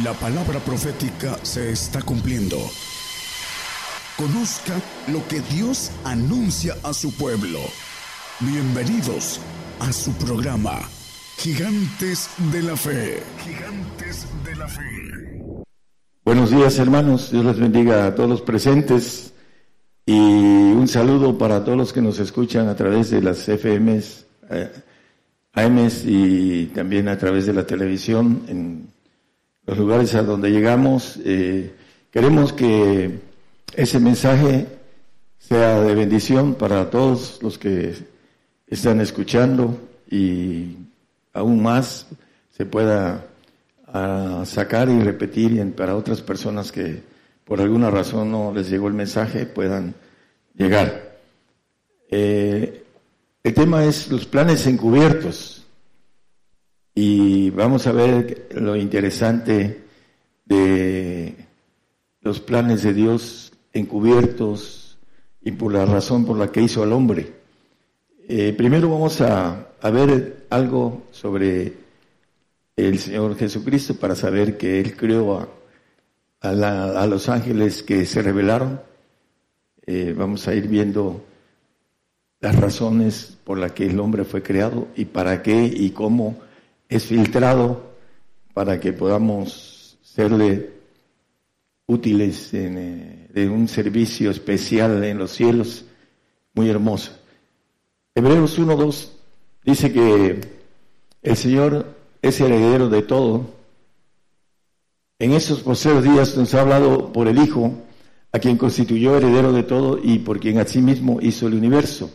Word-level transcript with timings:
La 0.00 0.14
palabra 0.14 0.58
profética 0.58 1.38
se 1.42 1.70
está 1.70 2.00
cumpliendo. 2.00 2.56
Conozca 4.16 4.80
lo 5.08 5.28
que 5.28 5.40
Dios 5.54 5.92
anuncia 6.02 6.74
a 6.82 6.94
su 6.94 7.14
pueblo. 7.14 7.58
Bienvenidos 8.40 9.38
a 9.80 9.92
su 9.92 10.12
programa, 10.12 10.80
Gigantes 11.36 12.30
de 12.50 12.62
la 12.62 12.74
Fe. 12.74 13.22
Gigantes 13.44 14.26
de 14.46 14.56
la 14.56 14.66
Fe. 14.66 15.62
Buenos 16.24 16.50
días 16.50 16.78
hermanos, 16.78 17.30
Dios 17.30 17.44
les 17.44 17.58
bendiga 17.58 18.06
a 18.06 18.14
todos 18.14 18.30
los 18.30 18.40
presentes 18.40 19.34
y 20.06 20.18
un 20.18 20.88
saludo 20.88 21.36
para 21.36 21.66
todos 21.66 21.76
los 21.76 21.92
que 21.92 22.00
nos 22.00 22.18
escuchan 22.18 22.66
a 22.68 22.76
través 22.76 23.10
de 23.10 23.20
las 23.20 23.46
FMs, 23.46 24.24
eh, 24.48 24.72
AMs 25.52 26.04
y 26.06 26.70
también 26.74 27.08
a 27.08 27.18
través 27.18 27.44
de 27.44 27.52
la 27.52 27.66
televisión 27.66 28.44
en 28.48 28.91
los 29.66 29.78
lugares 29.78 30.14
a 30.14 30.22
donde 30.22 30.50
llegamos. 30.50 31.18
Eh, 31.24 31.72
queremos 32.10 32.52
que 32.52 33.20
ese 33.74 34.00
mensaje 34.00 34.66
sea 35.38 35.80
de 35.80 35.94
bendición 35.94 36.54
para 36.54 36.90
todos 36.90 37.38
los 37.42 37.58
que 37.58 37.94
están 38.66 39.00
escuchando 39.00 39.78
y 40.10 40.76
aún 41.32 41.62
más 41.62 42.06
se 42.50 42.66
pueda 42.66 43.26
ah, 43.86 44.42
sacar 44.46 44.88
y 44.88 45.00
repetir 45.00 45.74
para 45.74 45.96
otras 45.96 46.22
personas 46.22 46.70
que 46.70 47.02
por 47.44 47.60
alguna 47.60 47.90
razón 47.90 48.30
no 48.30 48.52
les 48.54 48.70
llegó 48.70 48.88
el 48.88 48.94
mensaje 48.94 49.46
puedan 49.46 49.94
llegar. 50.54 51.18
Eh, 52.10 52.84
el 53.42 53.54
tema 53.54 53.84
es 53.84 54.10
los 54.10 54.26
planes 54.26 54.66
encubiertos. 54.66 55.61
Y 56.94 57.50
vamos 57.50 57.86
a 57.86 57.92
ver 57.92 58.48
lo 58.54 58.76
interesante 58.76 59.82
de 60.44 61.34
los 62.20 62.40
planes 62.40 62.82
de 62.82 62.92
Dios 62.92 63.52
encubiertos 63.72 64.98
y 65.40 65.52
por 65.52 65.72
la 65.72 65.86
razón 65.86 66.26
por 66.26 66.36
la 66.36 66.52
que 66.52 66.62
hizo 66.62 66.82
al 66.82 66.92
hombre. 66.92 67.32
Eh, 68.28 68.52
primero 68.52 68.90
vamos 68.90 69.20
a, 69.20 69.68
ver 69.82 70.46
algo 70.50 71.02
sobre 71.10 71.72
el 72.76 72.98
Señor 72.98 73.36
Jesucristo 73.36 73.96
para 73.96 74.14
saber 74.14 74.56
que 74.56 74.80
Él 74.80 74.96
creó 74.96 75.48
a, 76.40 77.06
los 77.06 77.28
ángeles 77.28 77.82
que 77.82 78.04
se 78.04 78.22
revelaron. 78.22 78.80
Eh, 79.86 80.14
vamos 80.16 80.46
a 80.46 80.54
ir 80.54 80.68
viendo 80.68 81.24
las 82.40 82.54
razones 82.56 83.38
por 83.44 83.58
las 83.58 83.72
que 83.72 83.86
el 83.86 83.98
hombre 83.98 84.24
fue 84.24 84.42
creado 84.42 84.88
y 84.94 85.06
para 85.06 85.42
qué 85.42 85.64
y 85.64 85.90
cómo 85.90 86.36
es 86.94 87.06
filtrado 87.06 87.92
para 88.54 88.78
que 88.78 88.92
podamos 88.92 89.98
serle 90.02 90.70
útiles 91.86 92.52
en, 92.54 93.28
eh, 93.34 93.48
un 93.48 93.68
servicio 93.68 94.30
especial 94.30 95.02
en 95.04 95.18
los 95.18 95.32
cielos, 95.32 95.84
muy 96.54 96.68
hermoso. 96.68 97.12
Hebreos 98.14 98.58
1.2 98.58 99.10
dice 99.64 99.92
que 99.92 100.40
el 101.22 101.36
Señor 101.36 101.86
es 102.20 102.40
heredero 102.40 102.88
de 102.88 103.02
todo. 103.02 103.46
En 105.18 105.32
esos 105.32 105.60
posteriores 105.60 106.12
días 106.12 106.36
nos 106.36 106.52
ha 106.54 106.60
hablado 106.60 107.12
por 107.12 107.28
el 107.28 107.38
Hijo, 107.38 107.72
a 108.32 108.38
quien 108.38 108.56
constituyó 108.56 109.16
heredero 109.16 109.52
de 109.52 109.62
todo 109.62 109.98
y 110.02 110.18
por 110.18 110.40
quien 110.40 110.58
asimismo 110.58 111.20
hizo 111.20 111.46
el 111.46 111.54
universo. 111.54 112.10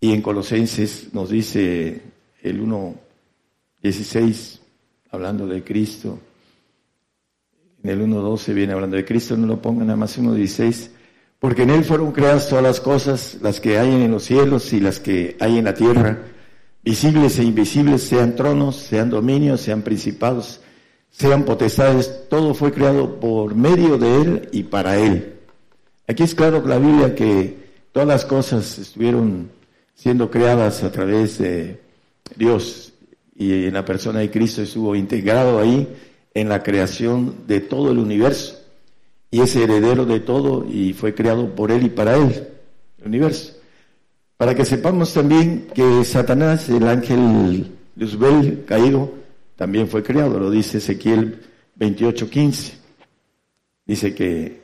Y 0.00 0.12
en 0.12 0.20
Colosenses 0.20 1.14
nos 1.14 1.30
dice 1.30 2.02
el 2.42 2.60
1, 2.60 2.94
16, 3.82 4.60
hablando 5.10 5.46
de 5.46 5.64
Cristo. 5.64 6.18
En 7.82 7.90
el 7.90 8.00
1.12 8.00 8.54
viene 8.54 8.72
hablando 8.72 8.96
de 8.96 9.04
Cristo, 9.04 9.36
no 9.36 9.46
lo 9.46 9.60
pongan 9.60 9.88
nada 9.88 9.96
más 9.96 10.16
1.16, 10.18 10.90
porque 11.40 11.62
en 11.62 11.70
Él 11.70 11.84
fueron 11.84 12.12
creadas 12.12 12.48
todas 12.48 12.62
las 12.62 12.80
cosas, 12.80 13.38
las 13.42 13.60
que 13.60 13.78
hay 13.78 13.90
en 13.90 14.12
los 14.12 14.22
cielos 14.22 14.72
y 14.72 14.78
las 14.78 15.00
que 15.00 15.36
hay 15.40 15.58
en 15.58 15.64
la 15.64 15.74
tierra, 15.74 16.22
visibles 16.84 17.38
e 17.40 17.42
invisibles, 17.42 18.04
sean 18.04 18.36
tronos, 18.36 18.76
sean 18.76 19.10
dominios, 19.10 19.60
sean 19.60 19.82
principados, 19.82 20.60
sean 21.10 21.44
potestades, 21.44 22.28
todo 22.30 22.54
fue 22.54 22.72
creado 22.72 23.18
por 23.18 23.56
medio 23.56 23.98
de 23.98 24.22
Él 24.22 24.48
y 24.52 24.62
para 24.62 24.96
Él. 24.96 25.40
Aquí 26.06 26.22
es 26.22 26.36
claro 26.36 26.64
la 26.64 26.78
Biblia 26.78 27.16
que 27.16 27.56
todas 27.90 28.06
las 28.06 28.24
cosas 28.24 28.78
estuvieron 28.78 29.50
siendo 29.96 30.30
creadas 30.30 30.84
a 30.84 30.92
través 30.92 31.38
de 31.38 31.80
Dios 32.36 32.91
y 33.34 33.66
en 33.66 33.74
la 33.74 33.84
persona 33.84 34.20
de 34.20 34.30
Cristo 34.30 34.62
estuvo 34.62 34.94
integrado 34.94 35.58
ahí 35.58 35.88
en 36.34 36.48
la 36.48 36.62
creación 36.62 37.46
de 37.46 37.60
todo 37.60 37.90
el 37.90 37.98
universo 37.98 38.62
y 39.32 39.40
es 39.40 39.56
heredero 39.56 40.04
de 40.04 40.20
todo 40.20 40.66
y 40.70 40.92
fue 40.92 41.14
creado 41.14 41.54
por 41.54 41.72
él 41.72 41.84
y 41.84 41.88
para 41.88 42.16
él, 42.16 42.48
el 43.00 43.06
universo. 43.06 43.54
Para 44.36 44.54
que 44.54 44.64
sepamos 44.64 45.14
también 45.14 45.68
que 45.74 46.04
Satanás, 46.04 46.68
el 46.68 46.86
ángel 46.86 47.72
Luzbel 47.96 48.64
caído, 48.66 49.10
también 49.56 49.88
fue 49.88 50.02
creado, 50.02 50.38
lo 50.38 50.50
dice 50.50 50.78
Ezequiel 50.78 51.40
28:15. 51.78 52.74
Dice 53.86 54.14
que 54.14 54.60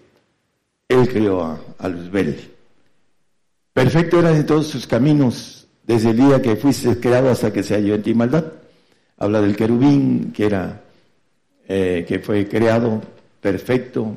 él 0.89 1.09
creó 1.09 1.43
a, 1.43 1.61
a 1.79 1.89
Luzbel. 1.89 2.37
Perfecto 3.73 4.19
era 4.19 4.37
en 4.37 4.45
todos 4.45 4.67
sus 4.67 4.87
caminos, 4.87 5.67
desde 5.87 6.11
el 6.11 6.17
día 6.19 6.43
que 6.43 6.57
fuiste 6.57 6.99
creado 7.01 7.31
hasta 7.31 7.53
que 7.53 7.63
se 7.63 7.75
halló 7.75 7.95
en 7.95 8.03
ti 8.03 8.13
maldad. 8.13 8.45
Habla 9.19 9.41
del 9.41 9.57
querubín 9.57 10.33
que 10.33 10.47
era, 10.47 10.81
eh, 11.67 12.05
que 12.07 12.21
fue 12.21 12.49
creado 12.49 13.03
perfecto 13.41 14.17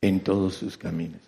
en 0.00 0.20
todos 0.20 0.54
sus 0.54 0.76
caminos. 0.76 1.20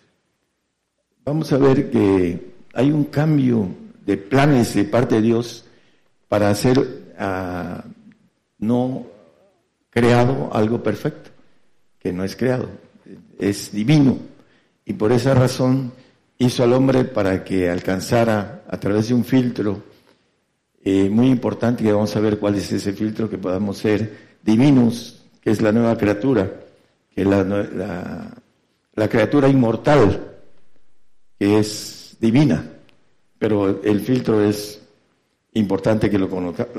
Vamos 1.25 1.51
a 1.53 1.57
ver 1.57 1.89
que 1.89 2.53
hay 2.73 2.91
un 2.91 3.05
cambio 3.05 3.67
de 4.05 4.17
planes 4.17 4.73
de 4.73 4.83
parte 4.83 5.15
de 5.15 5.21
Dios 5.21 5.65
para 6.27 6.49
hacer 6.49 7.13
ah, 7.17 7.83
no 8.59 9.05
creado 9.89 10.49
algo 10.53 10.81
perfecto, 10.81 11.29
que 11.99 12.11
no 12.11 12.23
es 12.23 12.35
creado, 12.35 12.69
es 13.39 13.71
divino. 13.71 14.17
Y 14.85 14.93
por 14.93 15.11
esa 15.11 15.33
razón 15.33 15.91
hizo 16.37 16.63
al 16.63 16.73
hombre 16.73 17.05
para 17.05 17.43
que 17.43 17.69
alcanzara 17.69 18.63
a 18.67 18.77
través 18.79 19.07
de 19.07 19.13
un 19.13 19.23
filtro 19.23 19.83
eh, 20.85 21.09
muy 21.09 21.27
importante 21.27 21.81
que 21.83 21.93
vamos 21.93 22.13
a 22.15 22.19
ver 22.19 22.39
cuál 22.39 22.55
es 22.55 22.69
ese 22.71 22.91
filtro 22.91 23.29
que 23.29 23.37
podamos 23.37 23.77
ser 23.77 24.33
divinos, 24.43 25.23
que 25.39 25.51
es 25.51 25.61
la 25.61 25.71
nueva 25.71 25.97
criatura, 25.97 26.51
que 27.15 27.21
es 27.21 27.27
la, 27.27 27.43
la, 28.93 29.07
criatura 29.07 29.47
inmortal, 29.47 30.33
que 31.39 31.59
es 31.59 32.17
divina, 32.19 32.65
pero 33.37 33.81
el 33.81 34.01
filtro 34.01 34.43
es 34.43 34.81
importante 35.53 36.09
que 36.09 36.19
lo, 36.19 36.29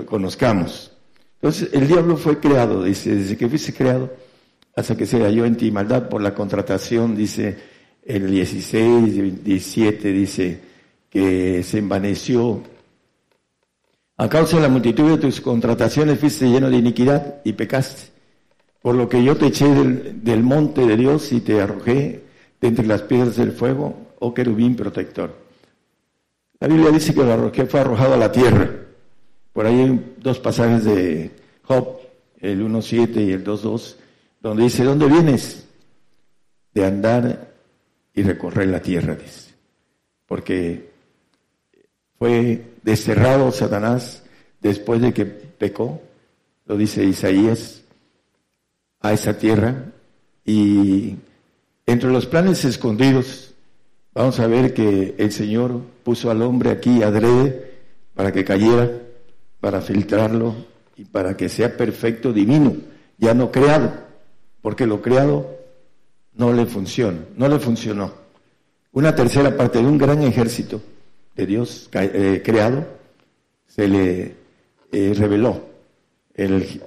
conozcamos. 0.05 0.93
Entonces, 1.37 1.71
el 1.73 1.89
diablo 1.89 2.19
fue 2.19 2.39
creado, 2.39 2.83
dice, 2.85 3.15
desde 3.15 3.39
que 3.39 3.49
fuiste 3.49 3.73
creado, 3.73 4.13
hasta 4.77 4.97
que 4.97 5.07
se 5.07 5.23
halló 5.23 5.47
en 5.47 5.57
ti 5.57 5.71
maldad 5.71 6.11
por 6.11 6.21
la 6.21 6.35
contratación, 6.35 7.17
dice 7.17 7.57
el 8.05 8.31
16, 8.31 9.45
17, 9.45 10.13
dice 10.13 10.61
que 11.09 11.63
se 11.63 11.79
envaneció 11.79 12.63
a 14.17 14.29
causa 14.29 14.57
de 14.57 14.63
la 14.63 14.69
multitud 14.69 15.11
de 15.11 15.19
tus 15.19 15.41
contrataciones 15.41 16.21
fuiste 16.21 16.47
lleno 16.47 16.71
de 16.71 16.77
iniquidad 16.77 17.41
y 17.45 17.53
pecaste. 17.53 18.13
Por 18.81 18.95
lo 18.95 19.09
que 19.09 19.25
yo 19.25 19.37
te 19.37 19.47
eché 19.47 19.67
del, 19.67 20.43
monte 20.43 20.87
de 20.87 20.97
Dios 20.97 21.33
y 21.33 21.41
te 21.41 21.61
arrojé 21.61 22.23
de 22.61 22.69
entre 22.69 22.87
las 22.87 23.03
piedras 23.03 23.37
del 23.37 23.53
fuego, 23.53 24.13
oh 24.21 24.35
querubín 24.35 24.77
protector. 24.77 25.35
La 26.61 26.69
Biblia 26.69 26.91
dice 26.91 27.15
que 27.15 27.25
lo 27.25 27.33
arrojé 27.33 27.67
fue 27.67 27.81
arrojado 27.81 28.15
a 28.15 28.19
la 28.19 28.31
tierra. 28.31 28.71
Por 29.53 29.67
ahí 29.67 29.81
hay 29.81 30.15
dos 30.19 30.39
pasajes 30.39 30.85
de 30.85 31.31
Job, 31.63 31.99
el 32.41 32.63
1.7 32.63 33.27
y 33.27 33.33
el 33.33 33.45
2.2, 33.45 33.97
donde 34.41 34.65
dice, 34.65 34.85
¿dónde 34.85 35.07
vienes? 35.07 35.67
De 36.73 36.85
andar 36.85 37.55
y 38.13 38.23
recorrer 38.23 38.69
la 38.69 38.81
tierra, 38.81 39.15
dice. 39.17 39.55
Porque 40.27 40.94
fue 42.19 42.75
desterrado 42.83 43.51
Satanás 43.53 44.23
después 44.61 45.01
de 45.01 45.13
que 45.13 45.25
pecó, 45.27 46.01
lo 46.67 46.77
dice 46.77 47.05
Isaías, 47.05 47.83
a 49.01 49.13
esa 49.13 49.37
tierra. 49.39 49.93
Y 50.45 51.17
entre 51.87 52.11
los 52.11 52.27
planes 52.27 52.65
escondidos, 52.65 53.55
vamos 54.15 54.41
a 54.41 54.47
ver 54.47 54.75
que 54.75 55.15
el 55.19 55.33
Señor 55.33 55.81
puso 56.03 56.31
al 56.31 56.43
hombre 56.43 56.71
aquí 56.71 57.03
adrede 57.03 57.73
para 58.15 58.33
que 58.33 58.45
cayera, 58.45 58.91
para 59.61 59.81
filtrarlo 59.81 60.55
y 60.97 61.05
para 61.05 61.37
que 61.37 61.49
sea 61.49 61.77
perfecto 61.77 62.33
divino, 62.33 62.77
ya 63.19 63.35
no 63.35 63.51
creado, 63.51 63.93
porque 64.63 64.87
lo 64.87 65.03
creado 65.03 65.51
no 66.35 66.53
le 66.53 66.67
funciona, 66.67 67.19
no 67.37 67.49
le 67.49 67.59
funcionó. 67.59 68.13
Una 68.93 69.15
tercera 69.15 69.57
parte 69.57 69.79
de 69.79 69.87
un 69.87 69.99
gran 69.99 70.23
ejército 70.23 70.81
de 71.35 71.47
Dios 71.47 71.89
eh, 71.93 72.43
creado, 72.45 72.87
se 73.67 73.89
le 73.89 74.35
eh, 74.93 75.15
reveló 75.17 75.69
el, 76.35 76.83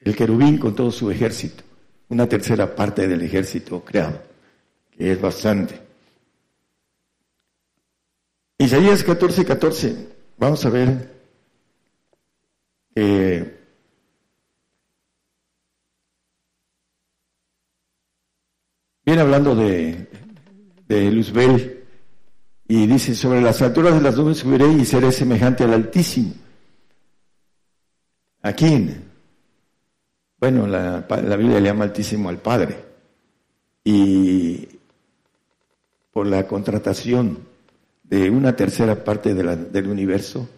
el 0.00 0.16
querubín 0.16 0.58
con 0.58 0.74
todo 0.74 0.90
su 0.90 1.10
ejército, 1.10 1.64
una 2.08 2.28
tercera 2.28 2.74
parte 2.74 3.08
del 3.08 3.22
ejército 3.22 3.82
creado, 3.84 4.22
que 4.96 5.12
es 5.12 5.20
bastante. 5.20 5.80
Isaías 8.58 9.04
14, 9.04 9.44
14, 9.44 10.08
vamos 10.38 10.64
a 10.64 10.70
ver 10.70 11.16
que 12.94 13.54
viene 19.04 19.20
hablando 19.20 19.54
de, 19.54 20.08
de 20.88 21.10
Luzbel 21.10 21.75
y 22.68 22.86
dice, 22.86 23.14
sobre 23.14 23.40
las 23.40 23.62
alturas 23.62 23.94
de 23.94 24.00
las 24.00 24.16
nubes 24.16 24.38
subiré 24.38 24.70
y 24.72 24.84
seré 24.84 25.12
semejante 25.12 25.64
al 25.64 25.72
Altísimo. 25.72 26.34
¿A 28.42 28.52
quién? 28.52 29.04
Bueno, 30.38 30.66
la, 30.66 31.06
Biblia 31.36 31.60
le 31.60 31.68
llama 31.68 31.84
Altísimo 31.84 32.28
al 32.28 32.38
Padre. 32.38 32.84
Y 33.84 34.68
por 36.12 36.26
la 36.26 36.46
contratación 36.46 37.38
de 38.02 38.30
una 38.30 38.56
tercera 38.56 39.04
parte 39.04 39.34
del 39.34 39.86
universo, 39.86 40.48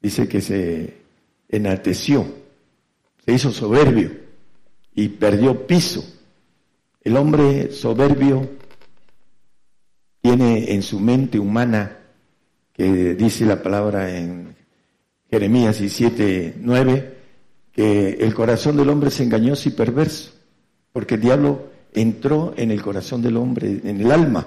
dice 0.00 0.28
que 0.28 0.40
se 0.40 0.98
enalteció, 1.48 2.26
se 3.24 3.32
hizo 3.32 3.50
soberbio 3.50 4.12
y 4.94 5.08
perdió 5.08 5.66
piso. 5.66 6.04
El 7.02 7.16
hombre 7.16 7.72
soberbio 7.72 8.48
tiene 10.22 10.72
en 10.72 10.82
su 10.82 11.00
mente 11.00 11.38
humana, 11.38 11.98
que 12.72 13.14
dice 13.14 13.44
la 13.44 13.60
palabra 13.60 14.16
en 14.16 14.54
Jeremías 15.28 15.78
17, 15.78 16.54
9, 16.60 17.18
que 17.72 18.10
el 18.20 18.32
corazón 18.32 18.76
del 18.76 18.88
hombre 18.88 19.08
es 19.08 19.20
engañoso 19.20 19.68
y 19.68 19.72
perverso, 19.72 20.32
porque 20.92 21.16
el 21.16 21.20
diablo 21.20 21.70
entró 21.92 22.54
en 22.56 22.70
el 22.70 22.80
corazón 22.80 23.20
del 23.20 23.36
hombre, 23.36 23.80
en 23.84 24.00
el 24.00 24.12
alma. 24.12 24.46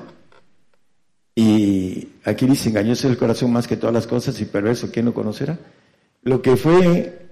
Y 1.35 2.07
aquí 2.23 2.45
dice, 2.45 2.69
engañoso 2.69 3.07
es 3.07 3.11
el 3.11 3.19
corazón 3.19 3.51
más 3.51 3.67
que 3.67 3.75
todas 3.75 3.93
las 3.93 4.07
cosas 4.07 4.39
y 4.39 4.45
perverso, 4.45 4.89
¿quién 4.91 5.05
lo 5.05 5.13
conocerá? 5.13 5.59
Lo 6.23 6.41
que 6.41 6.55
fue 6.55 7.27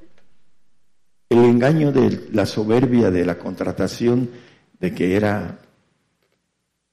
el 1.30 1.40
engaño 1.40 1.94
de 1.94 2.28
la 2.34 2.46
soberbia, 2.46 3.10
de 3.10 3.26
la 3.26 3.40
contratación, 3.40 4.30
de 4.80 4.94
que 4.94 5.16
era 5.16 5.60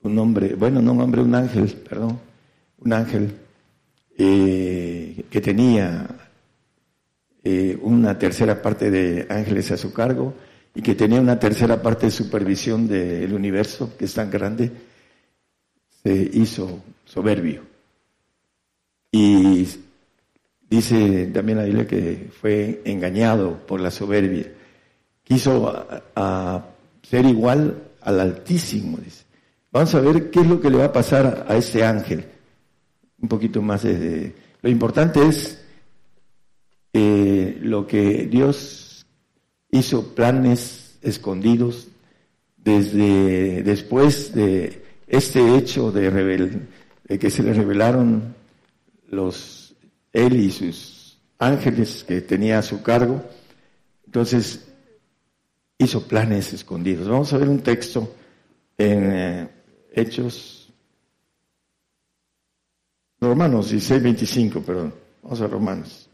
un 0.02 0.18
hombre, 0.18 0.54
bueno, 0.54 0.80
no 0.80 0.92
un 0.92 1.00
hombre, 1.00 1.22
un 1.22 1.34
ángel, 1.34 1.68
perdón, 1.88 2.18
un 2.78 2.92
ángel 2.92 3.34
eh, 4.16 5.24
que 5.30 5.40
tenía 5.40 6.06
eh, 7.42 7.78
una 7.82 8.18
tercera 8.18 8.60
parte 8.60 8.90
de 8.90 9.26
ángeles 9.28 9.70
a 9.70 9.76
su 9.76 9.92
cargo 9.92 10.34
y 10.74 10.82
que 10.82 10.94
tenía 10.94 11.20
una 11.20 11.38
tercera 11.38 11.80
parte 11.82 12.06
de 12.06 12.12
supervisión 12.12 12.86
del 12.86 13.32
universo, 13.32 13.96
que 13.98 14.04
es 14.04 14.14
tan 14.14 14.30
grande, 14.30 14.70
se 16.02 16.30
hizo 16.32 16.82
soberbio. 17.04 17.62
Y 19.12 19.68
dice 20.68 21.26
también 21.34 21.58
la 21.58 21.64
Biblia 21.64 21.86
que 21.86 22.30
fue 22.40 22.82
engañado 22.84 23.66
por 23.66 23.80
la 23.80 23.90
soberbia. 23.90 24.46
Quiso 25.24 25.72
a, 26.14 26.64
ser 27.02 27.26
igual 27.26 27.82
al 28.02 28.20
Altísimo, 28.20 28.98
dice. 28.98 29.24
Vamos 29.72 29.94
a 29.94 30.00
ver 30.00 30.30
qué 30.30 30.40
es 30.40 30.46
lo 30.46 30.60
que 30.60 30.70
le 30.70 30.78
va 30.78 30.86
a 30.86 30.92
pasar 30.92 31.46
a 31.48 31.56
este 31.56 31.84
ángel. 31.84 32.24
Un 33.20 33.28
poquito 33.28 33.62
más 33.62 33.82
de... 33.82 34.34
Lo 34.62 34.68
importante 34.68 35.26
es 35.26 35.62
eh, 36.92 37.58
lo 37.62 37.86
que 37.86 38.26
Dios 38.26 39.06
hizo 39.70 40.14
planes 40.14 40.98
escondidos 41.02 41.88
desde 42.56 43.62
después 43.62 44.34
de 44.34 44.82
este 45.06 45.56
hecho 45.56 45.92
de, 45.92 46.10
de 47.04 47.18
que 47.18 47.30
se 47.30 47.42
le 47.42 47.54
revelaron 47.54 48.34
los 49.08 49.74
él 50.12 50.40
y 50.40 50.50
sus 50.50 51.18
ángeles 51.38 52.04
que 52.06 52.20
tenía 52.20 52.58
a 52.58 52.62
su 52.62 52.82
cargo. 52.82 53.22
Entonces 54.04 54.68
hizo 55.78 56.06
planes 56.06 56.52
escondidos. 56.52 57.08
Vamos 57.08 57.32
a 57.32 57.38
ver 57.38 57.48
un 57.48 57.60
texto 57.60 58.14
en 58.76 59.12
eh, 59.12 59.48
Hechos, 59.92 60.72
Romanos 63.20 63.70
16, 63.70 64.02
25, 64.02 64.62
perdón. 64.62 64.94
Vamos 65.22 65.40
a 65.40 65.46
Romanos. 65.46 66.10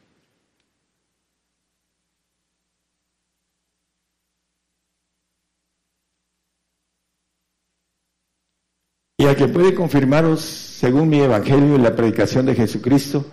Y 9.19 9.27
a 9.27 9.35
que 9.35 9.49
puede 9.49 9.75
confirmaros, 9.75 10.41
según 10.41 11.09
mi 11.09 11.21
evangelio 11.21 11.77
y 11.77 11.79
la 11.79 11.97
predicación 11.97 12.47
de 12.47 12.55
Jesucristo, 12.55 13.25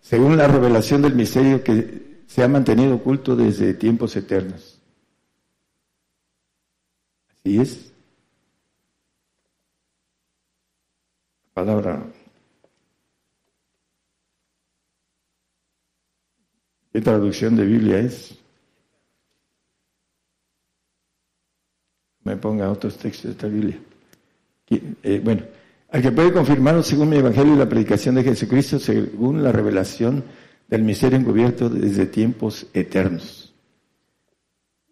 según 0.00 0.36
la 0.36 0.48
revelación 0.48 1.02
del 1.02 1.14
misterio 1.14 1.62
que 1.62 2.22
se 2.26 2.42
ha 2.42 2.48
mantenido 2.48 2.96
oculto 2.96 3.36
desde 3.36 3.74
tiempos 3.74 4.16
eternos. 4.16 4.80
Así 7.28 7.58
es. 7.58 7.89
Palabra. 11.60 12.02
¿Qué 16.92 17.00
traducción 17.00 17.54
de 17.54 17.64
Biblia 17.64 17.98
es? 17.98 18.34
Me 22.24 22.36
ponga 22.36 22.70
otros 22.70 22.96
textos 22.96 23.24
de 23.24 23.30
esta 23.32 23.46
Biblia. 23.46 23.78
Eh, 24.70 25.20
bueno, 25.22 25.42
al 25.90 26.02
que 26.02 26.12
puede 26.12 26.32
confirmarlo 26.32 26.82
según 26.82 27.10
mi 27.10 27.16
evangelio 27.16 27.54
y 27.54 27.58
la 27.58 27.68
predicación 27.68 28.14
de 28.14 28.24
Jesucristo, 28.24 28.78
según 28.78 29.42
la 29.42 29.52
revelación 29.52 30.24
del 30.66 30.82
misterio 30.82 31.18
encubierto 31.18 31.68
desde 31.68 32.06
tiempos 32.06 32.66
eternos. 32.72 33.52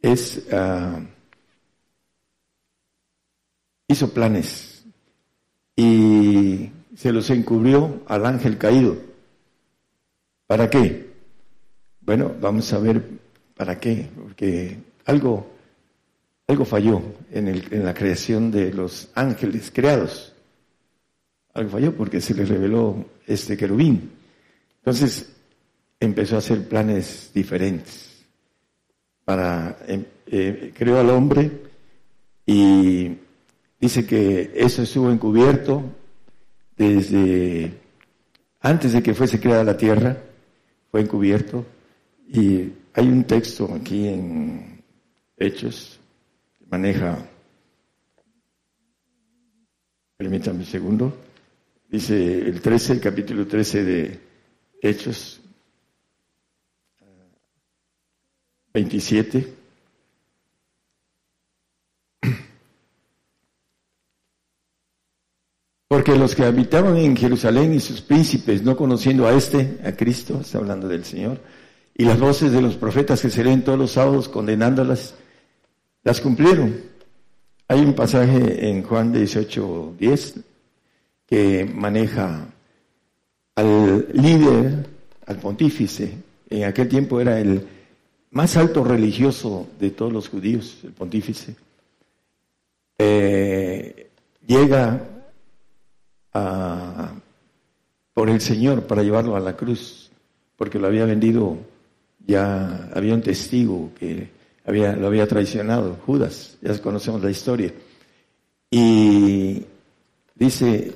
Es, 0.02 0.46
uh, 0.52 1.02
hizo 3.88 4.12
planes 4.12 4.77
y 5.78 6.72
se 6.96 7.12
los 7.12 7.30
encubrió 7.30 8.02
al 8.08 8.26
ángel 8.26 8.58
caído. 8.58 8.96
¿Para 10.44 10.68
qué? 10.68 11.06
Bueno, 12.00 12.34
vamos 12.40 12.72
a 12.72 12.80
ver 12.80 13.00
para 13.56 13.78
qué, 13.78 14.08
porque 14.20 14.76
algo, 15.04 15.48
algo 16.48 16.64
falló 16.64 17.00
en, 17.30 17.46
el, 17.46 17.64
en 17.70 17.84
la 17.84 17.94
creación 17.94 18.50
de 18.50 18.72
los 18.72 19.10
ángeles 19.14 19.70
creados. 19.72 20.32
Algo 21.54 21.70
falló 21.70 21.94
porque 21.94 22.20
se 22.20 22.34
les 22.34 22.48
reveló 22.48 23.04
este 23.24 23.56
querubín. 23.56 24.10
Entonces 24.78 25.32
empezó 26.00 26.34
a 26.34 26.38
hacer 26.38 26.66
planes 26.66 27.30
diferentes. 27.32 28.24
Para, 29.24 29.78
em, 29.86 30.04
eh, 30.26 30.72
creó 30.76 30.98
al 30.98 31.10
hombre 31.10 31.52
y 32.44 33.16
Dice 33.80 34.06
que 34.06 34.52
eso 34.54 34.82
estuvo 34.82 35.10
encubierto 35.10 35.82
desde 36.76 37.72
antes 38.60 38.92
de 38.92 39.02
que 39.02 39.14
fuese 39.14 39.40
creada 39.40 39.64
la 39.64 39.76
tierra, 39.76 40.16
fue 40.90 41.00
encubierto. 41.00 41.64
Y 42.28 42.72
hay 42.92 43.06
un 43.08 43.24
texto 43.24 43.72
aquí 43.74 44.08
en 44.08 44.82
Hechos 45.36 46.00
que 46.58 46.66
maneja, 46.66 47.18
permítame 50.16 50.58
un 50.58 50.64
segundo, 50.64 51.16
dice 51.88 52.40
el 52.40 52.60
13, 52.60 52.94
el 52.94 53.00
capítulo 53.00 53.46
13 53.46 53.84
de 53.84 54.20
Hechos 54.82 55.40
27. 58.74 59.57
Porque 65.88 66.14
los 66.14 66.34
que 66.34 66.44
habitaban 66.44 66.98
en 66.98 67.16
Jerusalén 67.16 67.72
y 67.72 67.80
sus 67.80 68.02
príncipes, 68.02 68.62
no 68.62 68.76
conociendo 68.76 69.26
a 69.26 69.32
este, 69.32 69.78
a 69.82 69.92
Cristo, 69.92 70.38
está 70.42 70.58
hablando 70.58 70.86
del 70.86 71.04
Señor, 71.04 71.40
y 71.96 72.04
las 72.04 72.20
voces 72.20 72.52
de 72.52 72.60
los 72.60 72.76
profetas 72.76 73.22
que 73.22 73.30
se 73.30 73.42
leen 73.42 73.64
todos 73.64 73.78
los 73.78 73.92
sábados 73.92 74.28
condenándolas, 74.28 75.14
las 76.04 76.20
cumplieron. 76.20 76.76
Hay 77.66 77.80
un 77.80 77.94
pasaje 77.94 78.68
en 78.68 78.82
Juan 78.82 79.12
18, 79.12 79.94
10 79.98 80.34
que 81.26 81.70
maneja 81.74 82.46
al 83.54 84.08
líder, 84.12 84.86
al 85.26 85.36
pontífice, 85.38 86.12
en 86.50 86.64
aquel 86.64 86.88
tiempo 86.88 87.20
era 87.20 87.40
el 87.40 87.66
más 88.30 88.56
alto 88.56 88.84
religioso 88.84 89.66
de 89.80 89.90
todos 89.90 90.12
los 90.12 90.28
judíos, 90.28 90.78
el 90.84 90.92
pontífice, 90.92 91.56
eh, 92.98 94.10
llega 94.46 95.17
por 96.32 98.28
el 98.28 98.40
Señor 98.40 98.86
para 98.86 99.02
llevarlo 99.02 99.36
a 99.36 99.40
la 99.40 99.56
cruz, 99.56 100.10
porque 100.56 100.78
lo 100.78 100.86
había 100.86 101.04
vendido, 101.04 101.58
ya 102.26 102.90
había 102.94 103.14
un 103.14 103.22
testigo 103.22 103.90
que 103.98 104.30
había, 104.64 104.94
lo 104.96 105.06
había 105.06 105.26
traicionado, 105.26 105.96
Judas, 106.04 106.58
ya 106.60 106.76
conocemos 106.80 107.22
la 107.22 107.30
historia. 107.30 107.72
Y 108.70 109.62
dice 110.34 110.94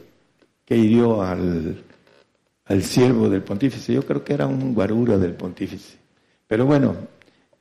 que 0.65 0.77
hirió 0.77 1.23
al, 1.23 1.83
al 2.67 2.83
siervo 2.83 3.29
del 3.29 3.43
pontífice, 3.43 3.95
yo 3.95 4.05
creo 4.05 4.23
que 4.23 4.35
era 4.35 4.47
un 4.47 4.75
guarura 4.75 5.17
del 5.19 5.35
pontífice. 5.35 5.97
Pero 6.47 6.67
bueno, 6.67 6.97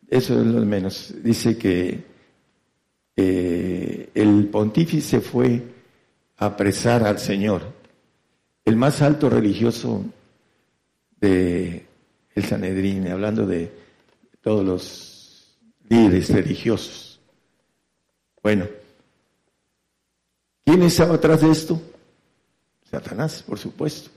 eso 0.10 0.40
es 0.40 0.46
lo 0.46 0.66
menos. 0.66 1.14
Dice 1.24 1.58
que 1.58 2.04
eh, 3.16 4.10
el 4.14 4.50
pontífice 4.50 5.22
fue 5.22 5.64
apresar 6.42 7.04
al 7.04 7.20
Señor, 7.20 7.62
el 8.66 8.76
más 8.76 9.04
alto 9.04 9.30
religioso 9.30 10.04
de 11.20 11.86
el 12.34 12.44
Sanedrín, 12.44 13.08
hablando 13.10 13.46
de 13.46 13.72
todos 14.42 14.66
los 14.66 15.56
líderes 15.88 16.30
religiosos. 16.30 17.20
Bueno, 18.42 18.66
¿quién 20.66 20.82
estaba 20.82 21.14
atrás 21.14 21.42
de 21.42 21.52
esto? 21.52 21.80
Satanás, 22.90 23.44
por 23.44 23.60
supuesto, 23.60 24.10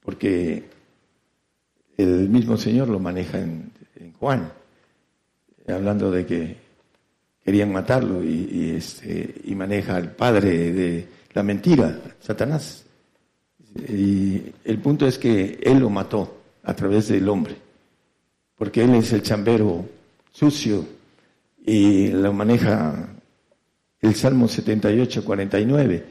porque 0.00 0.64
el 1.98 2.30
mismo 2.30 2.56
Señor 2.56 2.88
lo 2.88 2.98
maneja 2.98 3.38
en, 3.38 3.70
Juan, 4.18 4.50
hablando 5.68 6.10
de 6.10 6.24
que 6.24 6.56
querían 7.44 7.70
matarlo 7.70 8.24
y, 8.24 8.70
este, 8.70 9.42
y 9.44 9.54
maneja 9.54 9.96
al 9.96 10.12
padre 10.12 10.72
de 10.72 11.23
la 11.34 11.42
mentira, 11.42 12.00
Satanás. 12.20 12.84
Y 13.88 14.40
el 14.64 14.78
punto 14.78 15.06
es 15.06 15.18
que 15.18 15.58
él 15.62 15.80
lo 15.80 15.90
mató 15.90 16.40
a 16.62 16.74
través 16.74 17.08
del 17.08 17.28
hombre, 17.28 17.56
porque 18.56 18.84
él 18.84 18.94
es 18.94 19.12
el 19.12 19.22
chambero 19.22 19.84
sucio 20.30 20.86
y 21.66 22.08
lo 22.08 22.32
maneja 22.32 23.08
el 24.00 24.14
Salmo 24.14 24.48
78, 24.48 25.24
49, 25.24 26.06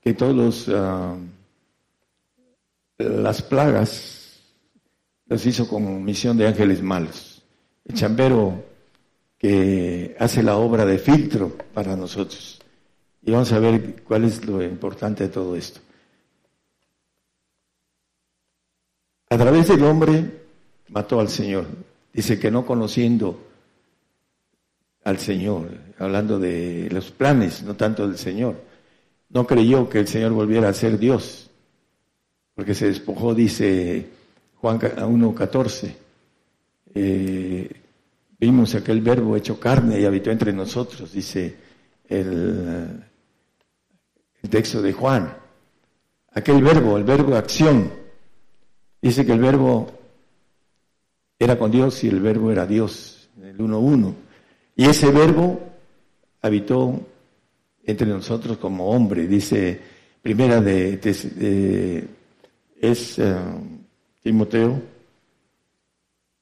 que 0.00 0.14
todos 0.14 0.68
ah, 0.74 1.14
las 2.98 3.42
plagas 3.42 4.40
los 5.26 5.46
hizo 5.46 5.68
con 5.68 6.04
misión 6.04 6.36
de 6.36 6.48
ángeles 6.48 6.82
malos. 6.82 7.42
El 7.84 7.94
chambero 7.94 8.64
que 9.38 10.16
hace 10.18 10.42
la 10.42 10.56
obra 10.56 10.84
de 10.84 10.98
filtro 10.98 11.56
para 11.72 11.94
nosotros. 11.94 12.57
Y 13.22 13.30
vamos 13.30 13.52
a 13.52 13.58
ver 13.58 14.02
cuál 14.02 14.24
es 14.24 14.44
lo 14.44 14.62
importante 14.62 15.24
de 15.24 15.30
todo 15.30 15.56
esto. 15.56 15.80
A 19.30 19.36
través 19.36 19.68
del 19.68 19.84
hombre 19.84 20.24
mató 20.88 21.20
al 21.20 21.28
Señor. 21.28 21.66
Dice 22.12 22.38
que 22.38 22.50
no 22.50 22.64
conociendo 22.64 23.46
al 25.04 25.18
Señor, 25.18 25.70
hablando 25.98 26.38
de 26.38 26.88
los 26.90 27.10
planes, 27.10 27.62
no 27.62 27.76
tanto 27.76 28.08
del 28.08 28.18
Señor, 28.18 28.56
no 29.30 29.46
creyó 29.46 29.88
que 29.88 30.00
el 30.00 30.08
Señor 30.08 30.32
volviera 30.32 30.68
a 30.68 30.74
ser 30.74 30.98
Dios, 30.98 31.50
porque 32.54 32.74
se 32.74 32.86
despojó, 32.86 33.34
dice 33.34 34.08
Juan 34.56 34.80
1.14. 34.80 35.94
Eh, 36.94 37.70
vimos 38.38 38.74
aquel 38.74 39.00
verbo 39.02 39.36
hecho 39.36 39.60
carne 39.60 40.00
y 40.00 40.04
habitó 40.04 40.30
entre 40.30 40.52
nosotros, 40.52 41.12
dice 41.12 41.56
el, 42.08 43.04
el 44.42 44.50
texto 44.50 44.82
de 44.82 44.92
Juan. 44.92 45.36
Aquel 46.32 46.62
verbo, 46.62 46.96
el 46.96 47.04
verbo 47.04 47.34
acción, 47.34 47.90
Dice 49.00 49.24
que 49.24 49.32
el 49.32 49.40
verbo 49.40 49.86
era 51.38 51.58
con 51.58 51.70
Dios 51.70 52.02
y 52.02 52.08
el 52.08 52.20
verbo 52.20 52.50
era 52.50 52.66
Dios, 52.66 53.28
el 53.40 53.60
uno 53.60 53.78
uno. 53.78 54.14
Y 54.74 54.86
ese 54.86 55.10
verbo 55.12 55.60
habitó 56.42 57.00
entre 57.84 58.08
nosotros 58.08 58.58
como 58.58 58.90
hombre, 58.90 59.26
dice 59.26 59.80
primera 60.20 60.60
de, 60.60 60.98
es 62.80 63.18
uh, 63.18 63.24
Timoteo 64.22 64.82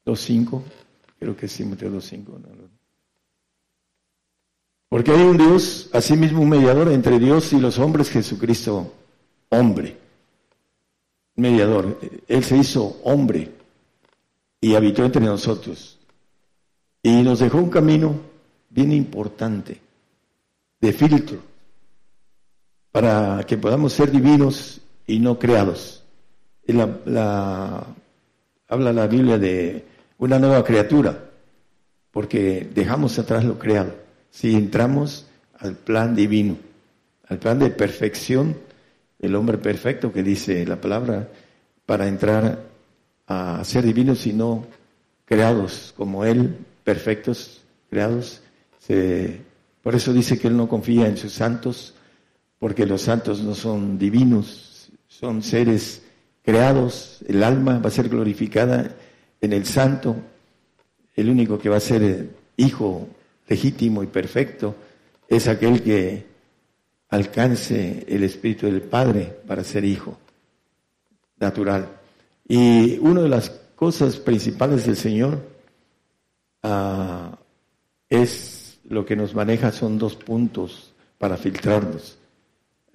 2.5, 0.05 0.61
creo 1.19 1.37
que 1.37 1.45
es 1.45 1.55
Timoteo 1.55 1.91
2.5. 1.91 2.66
Porque 4.89 5.11
hay 5.11 5.21
un 5.21 5.37
Dios, 5.37 5.89
asimismo 5.93 6.41
un 6.41 6.49
mediador 6.49 6.91
entre 6.91 7.19
Dios 7.19 7.51
y 7.53 7.59
los 7.59 7.77
hombres, 7.79 8.09
Jesucristo, 8.09 8.93
hombre 9.49 10.07
mediador. 11.37 11.99
Él 12.27 12.43
se 12.43 12.57
hizo 12.57 12.99
hombre 13.03 13.49
y 14.59 14.75
habitó 14.75 15.05
entre 15.05 15.21
nosotros. 15.21 15.97
Y 17.01 17.21
nos 17.21 17.39
dejó 17.39 17.59
un 17.59 17.69
camino 17.69 18.19
bien 18.69 18.91
importante 18.91 19.79
de 20.81 20.93
filtro 20.93 21.39
para 22.91 23.45
que 23.47 23.57
podamos 23.57 23.93
ser 23.93 24.11
divinos 24.11 24.81
y 25.05 25.19
no 25.19 25.39
creados. 25.39 26.03
La, 26.65 27.85
habla 28.67 28.91
la 28.91 29.07
Biblia 29.07 29.37
de 29.37 29.85
una 30.17 30.37
nueva 30.37 30.63
criatura, 30.63 31.29
porque 32.11 32.69
dejamos 32.73 33.17
atrás 33.17 33.45
lo 33.45 33.57
creado. 33.57 33.93
Si 34.31 34.55
entramos 34.55 35.27
al 35.57 35.75
plan 35.75 36.15
divino, 36.15 36.57
al 37.27 37.39
plan 37.39 37.59
de 37.59 37.69
perfección 37.69 38.55
el 39.19 39.35
hombre 39.35 39.57
perfecto 39.57 40.11
que 40.11 40.23
dice 40.23 40.65
la 40.65 40.79
palabra, 40.79 41.29
para 41.85 42.07
entrar 42.07 42.59
a 43.27 43.63
ser 43.63 43.83
divinos, 43.83 44.19
sino 44.19 44.65
creados 45.25 45.93
como 45.97 46.23
Él, 46.25 46.55
perfectos, 46.83 47.61
creados. 47.89 48.41
por 49.81 49.95
eso 49.95 50.13
dice 50.13 50.37
que 50.37 50.47
Él 50.47 50.57
no 50.57 50.69
confía 50.69 51.07
en 51.07 51.17
sus 51.17 51.33
santos, 51.33 51.95
porque 52.59 52.85
los 52.85 53.01
santos 53.01 53.41
no 53.41 53.55
son 53.55 53.97
divinos, 53.97 54.91
son 55.07 55.43
seres 55.43 56.03
creados, 56.43 57.19
el 57.27 57.43
alma 57.43 57.79
va 57.79 57.87
a 57.87 57.91
ser 57.91 58.09
glorificada 58.09 58.95
en 59.41 59.53
el 59.53 59.65
santo, 59.65 60.15
el 61.15 61.29
único 61.29 61.59
que 61.59 61.69
va 61.69 61.77
a 61.77 61.81
ser 61.81 62.29
hijo 62.55 63.07
legítimo 63.47 64.03
y 64.03 64.07
perfecto 64.07 64.75
es 65.27 65.47
aquel 65.47 65.81
que 65.83 66.25
alcance 67.09 68.05
el 68.07 68.23
Espíritu 68.23 68.65
del 68.65 68.81
Padre 68.81 69.23
para 69.47 69.63
ser 69.63 69.83
hijo 69.85 70.17
natural. 71.39 71.87
Y 72.47 72.97
una 72.99 73.21
de 73.21 73.29
las 73.29 73.49
cosas 73.75 74.17
principales 74.17 74.85
del 74.85 74.97
Señor 74.97 75.41
ah, 76.63 77.37
es 78.09 78.79
lo 78.89 79.05
que 79.05 79.15
nos 79.15 79.35
maneja, 79.35 79.71
son 79.71 79.97
dos 79.97 80.15
puntos 80.15 80.93
para 81.17 81.37
filtrarnos. 81.37 82.17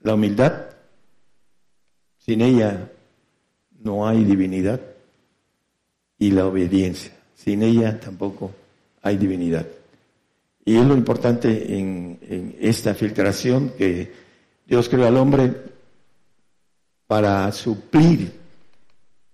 La 0.02 0.14
humildad, 0.14 0.66
sin 2.18 2.40
ella 2.40 2.90
no 3.80 4.06
hay 4.06 4.24
divinidad, 4.24 4.80
y 6.18 6.30
la 6.30 6.46
obediencia, 6.46 7.12
sin 7.34 7.62
ella 7.62 7.98
tampoco 7.98 8.52
hay 9.02 9.16
divinidad. 9.16 9.66
Y 10.64 10.76
es 10.76 10.86
lo 10.86 10.94
importante 10.94 11.76
en, 11.76 12.56
esta 12.60 12.94
filtración 12.94 13.70
que 13.76 14.12
Dios 14.66 14.88
creó 14.88 15.06
al 15.06 15.16
hombre 15.16 15.52
para 17.06 17.50
suplir 17.52 18.32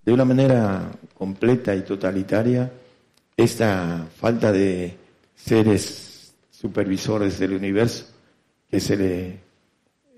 de 0.02 0.12
una 0.12 0.25
manera 0.25 0.90
completa 1.14 1.75
y 1.76 1.82
totalitaria 1.82 2.73
esta 3.37 4.06
falta 4.16 4.50
de 4.50 4.97
seres 5.35 6.35
supervisores 6.50 7.38
del 7.38 7.52
universo 7.52 8.06
que 8.70 8.80
se 8.80 8.97
le 8.97 9.38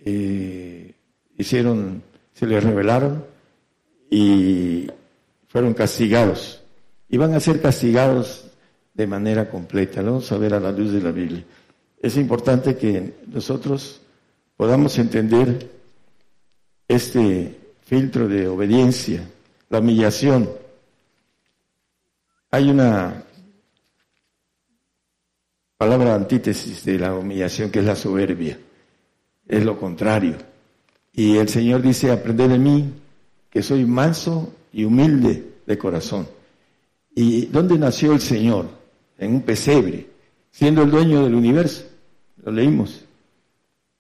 eh, 0.05 0.95
hicieron, 1.37 2.03
se 2.33 2.47
le 2.47 2.61
revelaron 2.61 3.25
y 4.11 4.87
fueron 5.49 5.75
castigados. 5.75 6.63
Y 7.09 7.17
van 7.17 7.35
a 7.35 7.41
ser 7.41 7.61
castigados 7.61 8.50
de 8.95 9.07
manera 9.07 9.49
completa. 9.49 10.03
Lo 10.03 10.13
vamos 10.13 10.33
a 10.33 10.39
ver 10.39 10.55
a 10.55 10.61
la 10.61 10.73
luz 10.73 10.93
de 10.93 11.01
la 11.01 11.11
Biblia. 11.11 11.45
Es 12.01 12.17
importante 12.17 12.77
que 12.77 13.15
nosotros 13.27 14.01
podamos 14.57 14.99
entender 14.99 15.71
este 16.89 17.57
filtro 17.83 18.27
de 18.27 18.49
obediencia, 18.49 19.23
la 19.69 19.79
humillación. 19.79 20.51
Hay 22.51 22.71
una 22.71 23.25
palabra 25.77 26.15
antítesis 26.15 26.85
de 26.85 26.99
la 26.99 27.15
humillación 27.15 27.71
que 27.71 27.81
es 27.81 27.85
la 27.85 27.97
soberbia. 27.97 28.59
Es 29.47 29.65
lo 29.65 29.79
contrario. 29.79 30.37
Y 31.13 31.37
el 31.37 31.49
Señor 31.49 31.83
dice, 31.83 32.11
aprended 32.11 32.49
de 32.49 32.59
mí, 32.59 32.93
que 33.51 33.63
soy 33.63 33.85
manso 33.85 34.55
y 34.73 34.85
humilde 34.85 35.55
de 35.67 35.79
corazón. 35.79 36.29
¿Y 37.15 37.47
dónde 37.47 37.79
nació 37.79 38.13
el 38.13 38.21
Señor? 38.21 38.80
En 39.21 39.35
un 39.35 39.43
pesebre, 39.43 40.09
siendo 40.51 40.83
el 40.83 40.91
dueño 40.91 41.23
del 41.23 41.35
universo. 41.35 41.85
Lo 42.43 42.51
leímos. 42.51 43.05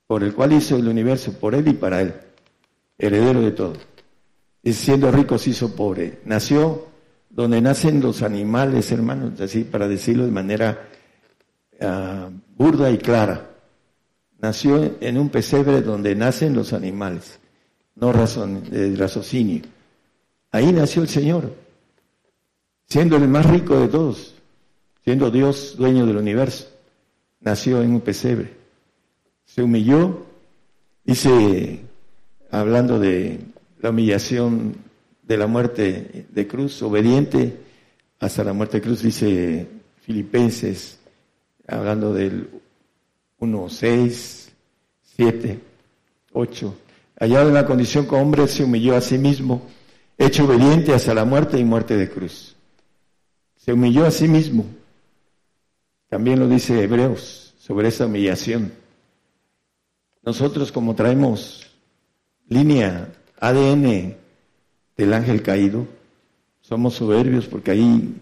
Por 0.06 0.24
el 0.24 0.34
cual 0.34 0.54
hizo 0.54 0.76
el 0.76 0.88
universo, 0.88 1.32
por 1.38 1.54
él 1.54 1.68
y 1.68 1.74
para 1.74 2.00
él. 2.00 2.14
Heredero 2.98 3.42
de 3.42 3.52
todo. 3.52 3.74
Y 4.62 4.72
siendo 4.72 5.12
rico 5.12 5.38
se 5.38 5.50
hizo 5.50 5.76
pobre. 5.76 6.20
Nació 6.24 6.88
donde 7.28 7.60
nacen 7.60 8.00
los 8.00 8.22
animales, 8.22 8.90
hermanos, 8.90 9.40
así 9.40 9.62
para 9.62 9.86
decirlo 9.86 10.24
de 10.24 10.32
manera 10.32 10.88
ah, 11.80 12.30
burda 12.56 12.90
y 12.90 12.98
clara. 12.98 13.50
Nació 14.40 14.96
en 15.00 15.18
un 15.18 15.28
pesebre 15.28 15.82
donde 15.82 16.14
nacen 16.14 16.54
los 16.54 16.72
animales, 16.72 17.38
no 17.94 18.10
razón, 18.10 18.64
de 18.70 18.96
raciocinio. 18.96 19.62
Ahí 20.50 20.72
nació 20.72 21.02
el 21.02 21.08
Señor, 21.08 21.54
siendo 22.86 23.16
el 23.16 23.28
más 23.28 23.46
rico 23.46 23.78
de 23.78 23.88
todos, 23.88 24.39
siendo 25.04 25.30
Dios 25.30 25.76
dueño 25.76 26.06
del 26.06 26.16
universo. 26.16 26.68
Nació 27.40 27.82
en 27.82 27.92
un 27.92 28.00
pesebre. 28.00 28.52
Se 29.44 29.62
humilló, 29.62 30.26
dice, 31.04 31.80
hablando 32.50 32.98
de 32.98 33.40
la 33.80 33.90
humillación 33.90 34.74
de 35.22 35.36
la 35.36 35.46
muerte 35.46 36.26
de 36.28 36.46
cruz, 36.46 36.82
obediente 36.82 37.60
hasta 38.18 38.44
la 38.44 38.52
muerte 38.52 38.78
de 38.78 38.82
cruz, 38.82 39.02
dice 39.02 39.66
Filipenses, 40.02 40.98
hablando 41.66 42.12
del 42.12 42.50
1, 43.38 43.68
6, 43.68 44.52
7, 45.16 45.60
8. 46.32 46.74
Allá 47.18 47.42
en 47.42 47.54
la 47.54 47.66
condición 47.66 48.06
como 48.06 48.22
hombre 48.22 48.46
se 48.48 48.64
humilló 48.64 48.96
a 48.96 49.00
sí 49.00 49.18
mismo, 49.18 49.62
hecho 50.18 50.44
obediente 50.44 50.92
hasta 50.92 51.14
la 51.14 51.24
muerte 51.24 51.58
y 51.58 51.64
muerte 51.64 51.96
de 51.96 52.10
cruz. 52.10 52.56
Se 53.56 53.72
humilló 53.72 54.06
a 54.06 54.10
sí 54.10 54.28
mismo. 54.28 54.66
También 56.10 56.40
lo 56.40 56.48
dice 56.48 56.82
Hebreos 56.82 57.54
sobre 57.60 57.88
esa 57.88 58.06
humillación. 58.06 58.72
Nosotros 60.24 60.72
como 60.72 60.96
traemos 60.96 61.70
línea 62.48 63.12
ADN 63.38 64.16
del 64.96 65.12
ángel 65.14 65.40
caído, 65.40 65.86
somos 66.60 66.94
soberbios 66.94 67.46
porque 67.46 67.70
ahí 67.70 68.20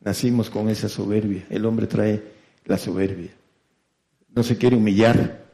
nacimos 0.00 0.50
con 0.50 0.68
esa 0.68 0.88
soberbia. 0.88 1.46
El 1.48 1.64
hombre 1.64 1.86
trae 1.86 2.20
la 2.64 2.76
soberbia. 2.76 3.30
No 4.34 4.42
se 4.42 4.58
quiere 4.58 4.74
humillar. 4.74 5.46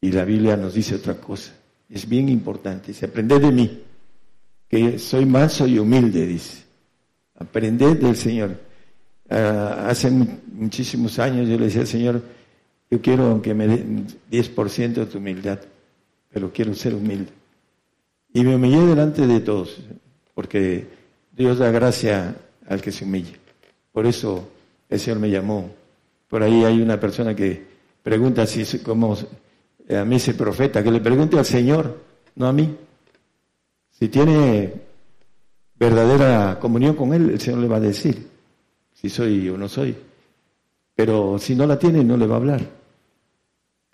Y 0.00 0.10
la 0.10 0.24
Biblia 0.24 0.56
nos 0.56 0.74
dice 0.74 0.96
otra 0.96 1.14
cosa. 1.14 1.54
Es 1.88 2.08
bien 2.08 2.28
importante. 2.28 2.88
Dice, 2.88 3.06
aprended 3.06 3.42
de 3.42 3.52
mí, 3.52 3.82
que 4.68 4.98
soy 4.98 5.24
manso 5.24 5.68
y 5.68 5.78
humilde, 5.78 6.26
dice. 6.26 6.64
Aprended 7.36 7.98
del 7.98 8.16
Señor. 8.16 8.67
Ah, 9.30 9.88
hace 9.88 10.10
muchísimos 10.10 11.18
años 11.18 11.48
yo 11.48 11.58
le 11.58 11.66
decía 11.66 11.84
Señor, 11.84 12.22
yo 12.90 13.00
quiero 13.02 13.42
que 13.42 13.52
me 13.52 13.66
dé 13.66 13.84
10% 14.30 14.92
de 14.94 15.06
tu 15.06 15.18
humildad, 15.18 15.58
pero 16.30 16.50
quiero 16.52 16.74
ser 16.74 16.94
humilde. 16.94 17.30
Y 18.32 18.42
me 18.42 18.56
humillé 18.56 18.80
delante 18.86 19.26
de 19.26 19.40
todos, 19.40 19.76
porque 20.34 20.86
Dios 21.32 21.58
da 21.58 21.70
gracia 21.70 22.36
al 22.66 22.80
que 22.80 22.92
se 22.92 23.04
humille. 23.04 23.36
Por 23.92 24.06
eso 24.06 24.48
el 24.88 24.98
Señor 24.98 25.18
me 25.18 25.30
llamó. 25.30 25.70
Por 26.28 26.42
ahí 26.42 26.64
hay 26.64 26.80
una 26.80 26.98
persona 26.98 27.34
que 27.34 27.62
pregunta 28.02 28.46
si 28.46 28.78
como 28.78 29.16
a 29.90 30.04
mí 30.04 30.16
ese 30.16 30.34
profeta, 30.34 30.82
que 30.82 30.90
le 30.90 31.00
pregunte 31.00 31.38
al 31.38 31.44
Señor, 31.44 31.98
no 32.36 32.46
a 32.46 32.52
mí. 32.52 32.76
Si 33.90 34.08
tiene 34.08 34.72
verdadera 35.74 36.58
comunión 36.58 36.94
con 36.94 37.12
Él, 37.12 37.30
el 37.30 37.40
Señor 37.40 37.60
le 37.60 37.68
va 37.68 37.76
a 37.76 37.80
decir 37.80 38.37
si 39.00 39.08
soy 39.08 39.48
o 39.48 39.56
no 39.56 39.68
soy. 39.68 39.96
Pero 40.94 41.38
si 41.38 41.54
no 41.54 41.66
la 41.66 41.78
tiene, 41.78 42.02
no 42.02 42.16
le 42.16 42.26
va 42.26 42.34
a 42.34 42.38
hablar. 42.38 42.60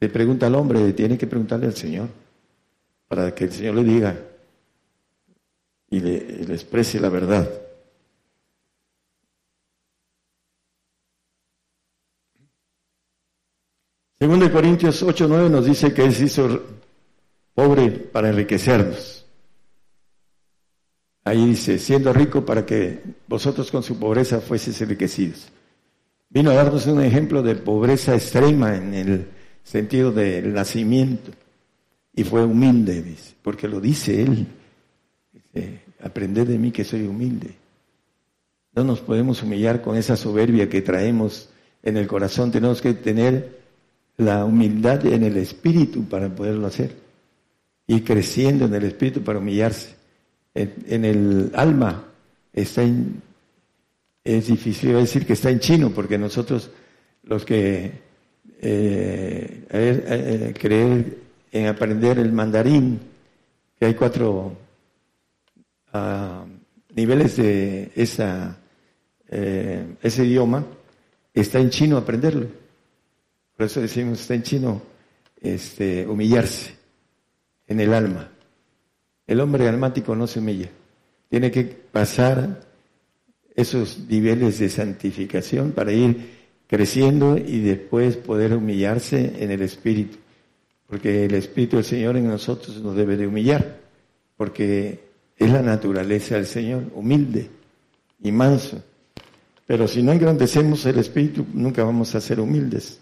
Le 0.00 0.08
pregunta 0.08 0.46
al 0.46 0.54
hombre, 0.54 0.92
tiene 0.94 1.18
que 1.18 1.26
preguntarle 1.26 1.66
al 1.66 1.74
Señor, 1.74 2.08
para 3.06 3.34
que 3.34 3.44
el 3.44 3.52
Señor 3.52 3.74
le 3.74 3.84
diga 3.84 4.16
y 5.90 6.00
le, 6.00 6.54
exprese 6.54 6.98
la 6.98 7.10
verdad. 7.10 7.50
Segundo 14.18 14.46
de 14.46 14.52
Corintios 14.52 15.02
8, 15.02 15.26
9 15.28 15.50
nos 15.50 15.66
dice 15.66 15.92
que 15.92 16.02
Él 16.02 16.14
se 16.14 16.24
hizo 16.24 16.62
pobre 17.52 17.90
para 17.90 18.30
enriquecernos. 18.30 19.23
Ahí 21.24 21.46
dice, 21.46 21.78
siendo 21.78 22.12
rico 22.12 22.44
para 22.44 22.66
que 22.66 23.02
vosotros 23.26 23.70
con 23.70 23.82
su 23.82 23.98
pobreza 23.98 24.40
fueseis 24.40 24.80
enriquecidos. 24.82 25.48
Vino 26.28 26.50
a 26.50 26.54
darnos 26.54 26.86
un 26.86 27.02
ejemplo 27.02 27.42
de 27.42 27.54
pobreza 27.54 28.14
extrema 28.14 28.76
en 28.76 28.92
el 28.92 29.26
sentido 29.62 30.12
del 30.12 30.52
nacimiento. 30.52 31.32
Y 32.14 32.24
fue 32.24 32.44
humilde, 32.44 33.02
dice, 33.02 33.34
porque 33.42 33.68
lo 33.68 33.80
dice 33.80 34.22
Él. 34.22 34.46
Dice, 35.32 35.80
aprended 36.02 36.46
de 36.46 36.58
mí 36.58 36.70
que 36.70 36.84
soy 36.84 37.06
humilde. 37.06 37.54
No 38.74 38.84
nos 38.84 39.00
podemos 39.00 39.42
humillar 39.42 39.80
con 39.80 39.96
esa 39.96 40.16
soberbia 40.16 40.68
que 40.68 40.82
traemos 40.82 41.48
en 41.82 41.96
el 41.96 42.06
corazón. 42.06 42.50
Tenemos 42.50 42.82
que 42.82 42.92
tener 42.92 43.60
la 44.16 44.44
humildad 44.44 45.06
en 45.06 45.22
el 45.22 45.36
espíritu 45.38 46.04
para 46.04 46.28
poderlo 46.28 46.66
hacer. 46.66 46.96
Y 47.86 48.00
creciendo 48.02 48.66
en 48.66 48.74
el 48.74 48.84
espíritu 48.84 49.22
para 49.22 49.38
humillarse. 49.38 49.93
En, 50.54 51.04
el 51.04 51.50
alma 51.54 52.04
está 52.52 52.82
en, 52.82 53.20
es 54.22 54.46
difícil 54.46 54.92
decir 54.92 55.26
que 55.26 55.32
está 55.32 55.50
en 55.50 55.58
chino, 55.58 55.90
porque 55.90 56.16
nosotros 56.16 56.70
los 57.24 57.44
que 57.44 57.92
eh, 58.60 59.64
eh, 59.68 60.54
creer 60.58 61.18
en 61.50 61.66
aprender 61.66 62.18
el 62.18 62.32
mandarín, 62.32 63.00
que 63.78 63.86
hay 63.86 63.94
cuatro 63.94 64.56
ah, 65.92 66.44
niveles 66.94 67.36
de 67.36 67.90
esa, 67.94 68.56
eh, 69.28 69.96
ese 70.02 70.24
idioma, 70.24 70.64
está 71.32 71.58
en 71.58 71.70
chino 71.70 71.96
aprenderlo. 71.96 72.46
Por 73.56 73.66
eso 73.66 73.80
decimos, 73.80 74.20
está 74.20 74.34
en 74.34 74.42
chino, 74.42 74.82
este, 75.40 76.06
humillarse 76.06 76.74
en 77.66 77.80
el 77.80 77.92
alma. 77.94 78.30
El 79.26 79.40
hombre 79.40 79.68
almático 79.68 80.14
no 80.14 80.26
se 80.26 80.38
humilla. 80.38 80.68
Tiene 81.28 81.50
que 81.50 81.64
pasar 81.64 82.60
esos 83.54 83.98
niveles 84.08 84.58
de 84.58 84.68
santificación 84.68 85.72
para 85.72 85.92
ir 85.92 86.44
creciendo 86.66 87.36
y 87.38 87.60
después 87.60 88.16
poder 88.16 88.54
humillarse 88.54 89.32
en 89.42 89.50
el 89.50 89.62
Espíritu. 89.62 90.18
Porque 90.86 91.24
el 91.24 91.34
Espíritu 91.34 91.76
del 91.76 91.84
Señor 91.84 92.16
en 92.16 92.28
nosotros 92.28 92.80
nos 92.82 92.94
debe 92.94 93.16
de 93.16 93.26
humillar, 93.26 93.80
porque 94.36 95.00
es 95.36 95.50
la 95.50 95.62
naturaleza 95.62 96.36
del 96.36 96.46
Señor, 96.46 96.84
humilde 96.94 97.48
y 98.22 98.32
manso. 98.32 98.82
Pero 99.66 99.88
si 99.88 100.02
no 100.02 100.12
engrandecemos 100.12 100.84
el 100.86 100.98
Espíritu, 100.98 101.46
nunca 101.54 101.84
vamos 101.84 102.14
a 102.14 102.20
ser 102.20 102.40
humildes. 102.40 103.00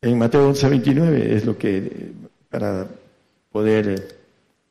En 0.00 0.18
Mateo 0.18 0.48
11, 0.48 0.68
29 0.68 1.34
es 1.34 1.44
lo 1.44 1.58
que, 1.58 2.12
para 2.50 2.88
poder 3.50 3.88
eh, 3.88 4.08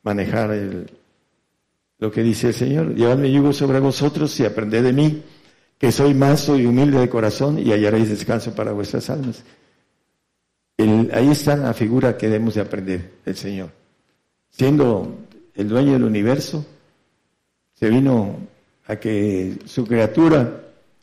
manejar 0.02 0.56
lo 1.98 2.10
que 2.10 2.22
dice 2.22 2.48
el 2.48 2.54
Señor, 2.54 2.94
llevadme 2.94 3.32
yugo 3.32 3.52
sobre 3.52 3.80
vosotros 3.80 4.38
y 4.40 4.44
aprended 4.44 4.84
de 4.84 4.92
mí, 4.92 5.22
que 5.78 5.92
soy 5.92 6.14
manso 6.14 6.56
y 6.56 6.66
humilde 6.66 6.98
de 6.98 7.08
corazón 7.08 7.58
y 7.58 7.72
hallaréis 7.72 8.08
descanso 8.08 8.54
para 8.54 8.72
vuestras 8.72 9.10
almas. 9.10 9.44
ahí 10.78 11.28
está 11.30 11.56
la 11.56 11.74
figura 11.74 12.16
que 12.16 12.28
debemos 12.28 12.54
de 12.54 12.60
aprender 12.60 13.12
el 13.24 13.36
Señor. 13.36 13.70
Siendo 14.50 15.18
el 15.54 15.68
dueño 15.68 15.92
del 15.92 16.04
universo, 16.04 16.64
se 17.74 17.90
vino 17.90 18.36
a 18.86 18.96
que 18.96 19.58
su 19.66 19.86
criatura 19.86 20.62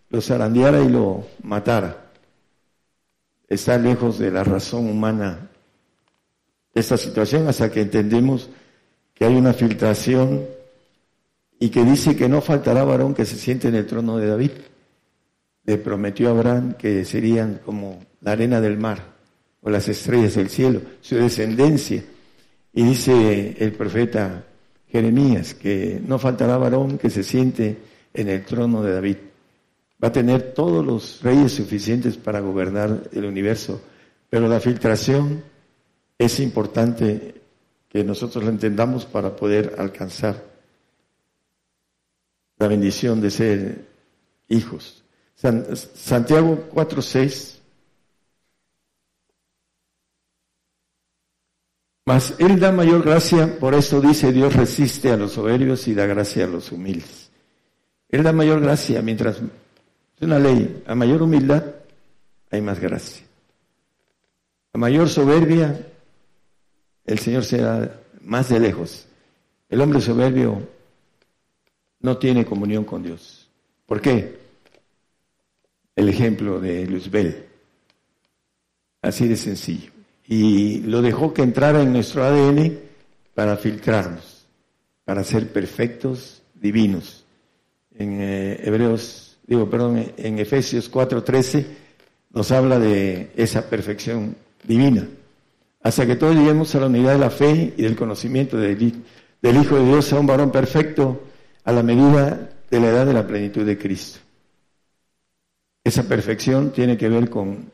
lo 0.09 0.21
zarandeara 0.21 0.81
y 0.81 0.89
lo 0.89 1.25
matara 1.43 2.05
está 3.47 3.77
lejos 3.77 4.19
de 4.19 4.31
la 4.31 4.43
razón 4.43 4.89
humana 4.89 5.49
esta 6.75 6.97
situación 6.97 7.47
hasta 7.47 7.71
que 7.71 7.81
entendemos 7.81 8.49
que 9.13 9.25
hay 9.25 9.35
una 9.35 9.53
filtración 9.53 10.45
y 11.59 11.69
que 11.69 11.83
dice 11.83 12.15
que 12.15 12.29
no 12.29 12.41
faltará 12.41 12.83
varón 12.83 13.15
que 13.15 13.25
se 13.25 13.37
siente 13.37 13.69
en 13.69 13.75
el 13.75 13.87
trono 13.87 14.17
de 14.17 14.27
David. 14.27 14.51
Le 15.63 15.77
prometió 15.77 16.27
a 16.27 16.31
Abraham 16.31 16.73
que 16.73 17.05
serían 17.05 17.61
como 17.65 17.99
la 18.21 18.33
arena 18.33 18.61
del 18.61 18.77
mar 18.77 19.15
o 19.61 19.69
las 19.69 19.87
estrellas 19.87 20.35
del 20.35 20.49
cielo, 20.49 20.81
su 21.01 21.15
descendencia. 21.15 22.03
Y 22.73 22.83
dice 22.83 23.55
el 23.57 23.71
profeta 23.71 24.43
Jeremías 24.89 25.55
que 25.55 25.99
no 26.05 26.19
faltará 26.19 26.57
varón 26.57 26.97
que 26.97 27.09
se 27.09 27.23
siente 27.23 27.77
en 28.13 28.29
el 28.29 28.43
trono 28.43 28.83
de 28.83 28.93
David 28.93 29.17
va 30.03 30.09
a 30.09 30.11
tener 30.11 30.53
todos 30.53 30.85
los 30.85 31.21
reyes 31.23 31.53
suficientes 31.53 32.17
para 32.17 32.39
gobernar 32.39 33.09
el 33.13 33.25
universo, 33.25 33.81
pero 34.29 34.47
la 34.47 34.59
filtración 34.59 35.43
es 36.17 36.39
importante 36.39 37.41
que 37.89 38.03
nosotros 38.03 38.43
la 38.43 38.49
entendamos 38.49 39.05
para 39.05 39.35
poder 39.35 39.75
alcanzar 39.77 40.43
la 42.57 42.67
bendición 42.67 43.21
de 43.21 43.31
ser 43.31 43.85
hijos. 44.47 45.03
Santiago 45.35 46.69
4:6 46.73 47.55
Mas 52.07 52.35
Él 52.37 52.59
da 52.59 52.71
mayor 52.71 53.03
gracia, 53.03 53.57
por 53.59 53.73
eso 53.73 53.99
dice 53.99 54.31
Dios 54.31 54.55
resiste 54.55 55.11
a 55.11 55.17
los 55.17 55.31
soberbios 55.31 55.87
y 55.87 55.95
da 55.95 56.05
gracia 56.05 56.45
a 56.45 56.47
los 56.47 56.71
humildes. 56.71 57.31
Él 58.09 58.21
da 58.21 58.31
mayor 58.31 58.61
gracia 58.61 59.01
mientras 59.01 59.37
Es 59.37 60.21
una 60.21 60.39
ley. 60.39 60.83
A 60.85 60.95
mayor 60.95 61.21
humildad 61.23 61.63
hay 62.51 62.61
más 62.61 62.79
gracia. 62.79 63.25
A 64.73 64.77
mayor 64.77 65.09
soberbia, 65.09 65.75
el 67.05 67.19
Señor 67.19 67.45
será 67.45 68.01
más 68.21 68.49
de 68.49 68.59
lejos. 68.59 69.05
El 69.69 69.81
hombre 69.81 70.01
soberbio 70.01 70.67
no 71.99 72.17
tiene 72.17 72.45
comunión 72.45 72.83
con 72.83 73.03
Dios. 73.03 73.49
¿Por 73.85 74.01
qué? 74.01 74.39
El 75.95 76.09
ejemplo 76.09 76.59
de 76.59 76.85
Luzbel. 76.87 77.45
Así 79.01 79.27
de 79.27 79.37
sencillo. 79.37 79.91
Y 80.27 80.79
lo 80.81 81.01
dejó 81.01 81.33
que 81.33 81.43
entrara 81.43 81.81
en 81.81 81.93
nuestro 81.93 82.23
ADN 82.23 82.79
para 83.35 83.57
filtrarnos, 83.57 84.47
para 85.03 85.23
ser 85.23 85.51
perfectos, 85.51 86.41
divinos. 86.55 87.25
En 87.93 88.19
eh, 88.21 88.59
Hebreos, 88.63 89.37
digo, 89.45 89.69
perdón, 89.69 90.13
en 90.17 90.39
Efesios 90.39 90.91
4:13 90.91 91.65
nos 92.31 92.51
habla 92.51 92.79
de 92.79 93.31
esa 93.35 93.69
perfección 93.69 94.35
divina, 94.63 95.07
hasta 95.85 96.07
que 96.07 96.15
todos 96.15 96.35
lleguemos 96.35 96.73
a 96.73 96.79
la 96.79 96.87
unidad 96.87 97.11
de 97.11 97.19
la 97.19 97.29
fe 97.29 97.75
y 97.77 97.83
del 97.83 97.95
conocimiento 97.95 98.57
del, 98.57 98.81
Hijo 98.81 99.75
de 99.75 99.85
Dios, 99.85 100.11
a 100.11 100.19
un 100.19 100.25
varón 100.25 100.51
perfecto, 100.51 101.25
a 101.63 101.71
la 101.71 101.83
medida 101.83 102.49
de 102.71 102.79
la 102.79 102.87
edad 102.87 103.05
de 103.05 103.13
la 103.13 103.27
plenitud 103.27 103.63
de 103.63 103.77
Cristo. 103.77 104.17
Esa 105.83 106.07
perfección 106.07 106.71
tiene 106.71 106.97
que 106.97 107.07
ver 107.07 107.29
con 107.29 107.71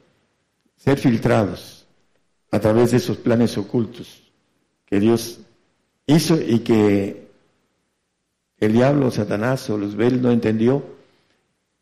ser 0.76 0.98
filtrados 0.98 1.88
a 2.52 2.60
través 2.60 2.92
de 2.92 2.98
esos 2.98 3.16
planes 3.16 3.58
ocultos 3.58 4.30
que 4.86 5.00
Dios 5.00 5.40
hizo 6.06 6.38
y 6.38 6.60
que 6.60 7.30
el 8.60 8.74
diablo, 8.74 9.10
Satanás 9.10 9.70
o 9.70 9.78
Luzbel 9.78 10.22
no 10.22 10.32
entendió 10.32 10.84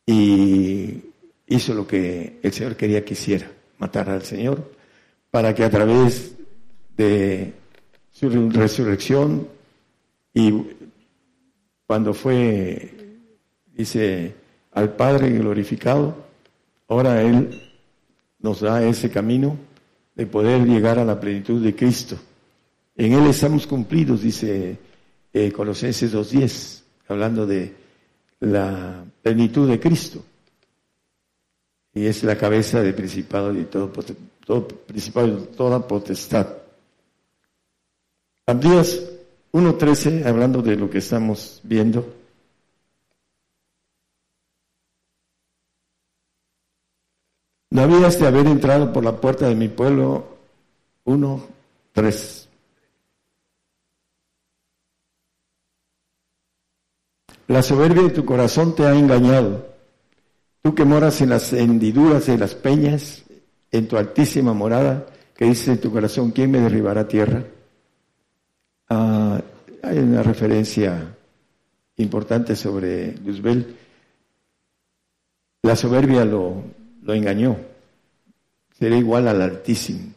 y 0.05 1.05
hizo 1.47 1.73
lo 1.73 1.87
que 1.87 2.39
el 2.43 2.53
Señor 2.53 2.75
quería 2.75 3.03
que 3.03 3.15
hiciera, 3.15 3.51
matar 3.79 4.11
al 4.11 4.21
Señor, 4.21 4.77
para 5.31 5.53
que 5.53 5.63
a 5.63 5.69
través 5.69 6.35
de 6.97 7.53
su 8.11 8.29
resurrección 8.49 9.47
y 10.33 10.53
cuando 11.87 12.13
fue, 12.13 13.17
dice, 13.73 14.35
al 14.73 14.93
Padre 14.93 15.31
glorificado, 15.31 16.15
ahora 16.87 17.21
Él 17.21 17.49
nos 18.39 18.61
da 18.61 18.83
ese 18.83 19.09
camino 19.09 19.57
de 20.15 20.25
poder 20.25 20.65
llegar 20.65 20.99
a 20.99 21.05
la 21.05 21.19
plenitud 21.19 21.63
de 21.63 21.75
Cristo. 21.75 22.17
En 22.95 23.13
Él 23.13 23.27
estamos 23.27 23.65
cumplidos, 23.65 24.21
dice 24.21 24.77
eh, 25.33 25.51
Colosenses 25.51 26.13
2.10, 26.13 26.81
hablando 27.07 27.45
de 27.45 27.73
la 28.41 29.03
plenitud 29.21 29.69
de 29.69 29.79
Cristo. 29.79 30.23
Y 31.99 32.07
es 32.07 32.23
la 32.23 32.37
cabeza 32.37 32.81
del 32.81 32.95
principado 32.95 33.53
y 33.53 33.65
todo, 33.65 33.91
todo 34.45 34.65
principado 34.65 35.35
de 35.35 35.47
toda 35.47 35.85
potestad. 35.85 36.47
Abdías 38.45 39.01
1.13, 39.51 40.25
hablando 40.25 40.61
de 40.61 40.77
lo 40.77 40.89
que 40.89 40.99
estamos 40.99 41.59
viendo. 41.61 42.15
No 47.71 47.81
habías 47.81 48.17
de 48.17 48.27
haber 48.27 48.47
entrado 48.47 48.93
por 48.93 49.03
la 49.03 49.19
puerta 49.19 49.49
de 49.49 49.55
mi 49.55 49.67
pueblo. 49.67 50.37
1.3. 51.03 52.47
La 57.47 57.61
soberbia 57.61 58.03
de 58.03 58.11
tu 58.11 58.23
corazón 58.23 58.73
te 58.73 58.85
ha 58.85 58.95
engañado. 58.95 59.68
Tú 60.61 60.75
que 60.75 60.85
moras 60.85 61.21
en 61.21 61.29
las 61.29 61.53
hendiduras 61.53 62.25
de 62.27 62.37
las 62.37 62.55
peñas, 62.55 63.23
en 63.71 63.87
tu 63.87 63.97
altísima 63.97 64.53
morada, 64.53 65.05
que 65.35 65.45
dices 65.45 65.69
en 65.69 65.81
tu 65.81 65.91
corazón, 65.91 66.31
¿quién 66.31 66.51
me 66.51 66.59
derribará 66.59 67.07
tierra? 67.07 67.43
Ah, 68.89 69.41
hay 69.83 69.99
una 69.99 70.23
referencia 70.23 71.15
importante 71.97 72.55
sobre 72.55 73.15
Luzbel. 73.17 73.75
La 75.61 75.75
soberbia 75.75 76.25
lo, 76.25 76.63
lo 77.03 77.13
engañó. 77.13 77.57
Será 78.77 78.95
igual 78.97 79.27
al 79.27 79.41
Altísimo. 79.41 80.13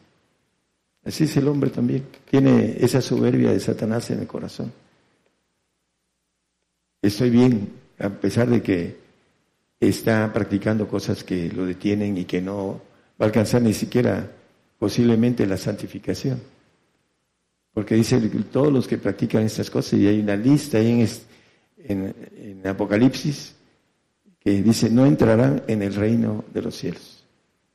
Así 1.05 1.25
es 1.25 1.37
el 1.37 1.47
hombre 1.47 1.69
también. 1.69 2.05
Tiene 2.29 2.77
esa 2.79 3.01
soberbia 3.01 3.51
de 3.51 3.59
Satanás 3.59 4.09
en 4.11 4.19
el 4.19 4.27
corazón 4.27 4.71
estoy 7.03 7.29
bien, 7.29 7.73
a 7.99 8.09
pesar 8.09 8.49
de 8.49 8.63
que 8.63 9.02
está 9.89 10.31
practicando 10.31 10.87
cosas 10.87 11.23
que 11.23 11.49
lo 11.49 11.65
detienen 11.65 12.17
y 12.17 12.25
que 12.25 12.41
no 12.41 12.81
va 13.19 13.25
a 13.25 13.25
alcanzar 13.25 13.61
ni 13.61 13.73
siquiera 13.73 14.29
posiblemente 14.77 15.45
la 15.45 15.57
santificación. 15.57 16.41
Porque 17.73 17.95
dice 17.95 18.19
todos 18.51 18.71
los 18.71 18.87
que 18.87 18.97
practican 18.97 19.43
estas 19.43 19.69
cosas, 19.69 19.93
y 19.93 20.07
hay 20.07 20.19
una 20.19 20.35
lista 20.35 20.77
ahí 20.77 21.07
en, 21.77 22.15
en, 22.35 22.67
Apocalipsis 22.67 23.55
que 24.39 24.61
dice, 24.61 24.89
no 24.89 25.05
entrarán 25.05 25.63
en 25.67 25.81
el 25.81 25.95
reino 25.95 26.45
de 26.53 26.61
los 26.61 26.75
cielos. 26.75 27.23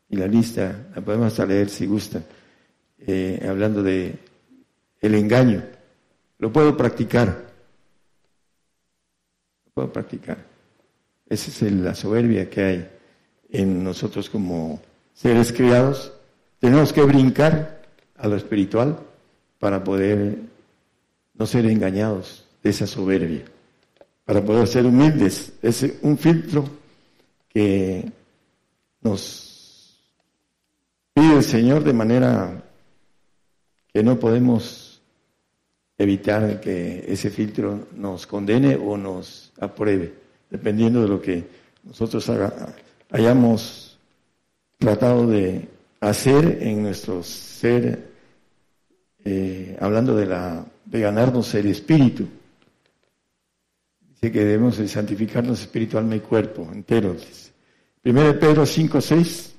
Y 0.09 0.17
la 0.17 0.27
lista 0.27 0.89
la 0.95 1.03
podemos 1.03 1.39
leer 1.41 1.69
si 1.69 1.87
gustan, 1.87 2.25
eh, 2.99 3.45
hablando 3.49 3.83
de 3.83 4.19
el 5.01 5.15
engaño. 5.15 5.63
Lo 6.39 6.53
puedo 6.53 6.77
practicar, 6.77 7.47
puedo 9.75 9.93
practicar. 9.93 10.58
Esa 11.29 11.67
es 11.67 11.73
la 11.73 11.95
soberbia 11.95 12.49
que 12.49 12.63
hay 12.63 12.89
en 13.51 13.85
nosotros 13.85 14.31
como 14.31 14.81
seres 15.15 15.53
criados. 15.53 16.13
Tenemos 16.59 16.93
que 16.93 17.03
brincar 17.03 17.83
a 18.17 18.29
lo 18.29 18.37
espiritual 18.37 18.99
para 19.59 19.83
poder 19.83 20.39
no 21.35 21.47
ser 21.47 21.67
engañados 21.67 22.45
de 22.63 22.71
esa 22.71 22.87
soberbia, 22.87 23.45
para 24.25 24.45
poder 24.45 24.67
ser 24.67 24.87
humildes. 24.87 25.53
Es 25.63 25.85
un 26.03 26.19
filtro 26.19 26.69
que 27.49 28.11
nos 29.01 30.03
pide 31.13 31.37
el 31.37 31.45
Señor 31.45 31.85
de 31.85 31.93
manera 31.93 32.63
que 33.93 34.03
no 34.03 34.19
podemos 34.19 35.01
evitar 35.97 36.61
que 36.61 37.05
ese 37.09 37.31
filtro 37.31 37.89
nos 37.97 38.27
condene 38.27 38.77
o 38.77 38.97
nos 38.97 39.53
apruebe, 39.61 40.15
dependiendo 40.51 41.03
de 41.03 41.09
lo 41.09 41.21
que 41.21 41.45
nosotros 41.85 42.31
hayamos 43.11 43.99
tratado 44.79 45.27
de 45.27 45.69
hacer 46.01 46.59
en 46.63 46.83
nuestro 46.83 47.23
ser, 47.23 48.11
eh, 49.25 49.77
hablando 49.81 50.15
de, 50.15 50.27
la, 50.27 50.65
de 50.85 51.01
ganarnos 51.01 51.55
el 51.55 51.67
espíritu. 51.67 52.29
Dice 54.11 54.33
que 54.33 54.45
debemos 54.45 54.79
de 54.79 54.89
santificarnos 54.89 55.61
espiritualmente 55.61 56.25
y 56.25 56.29
cuerpo 56.29 56.69
entero. 56.73 57.17
Primero 58.03 58.39
Pedro 58.39 58.67
5, 58.67 59.01
6 59.01 59.55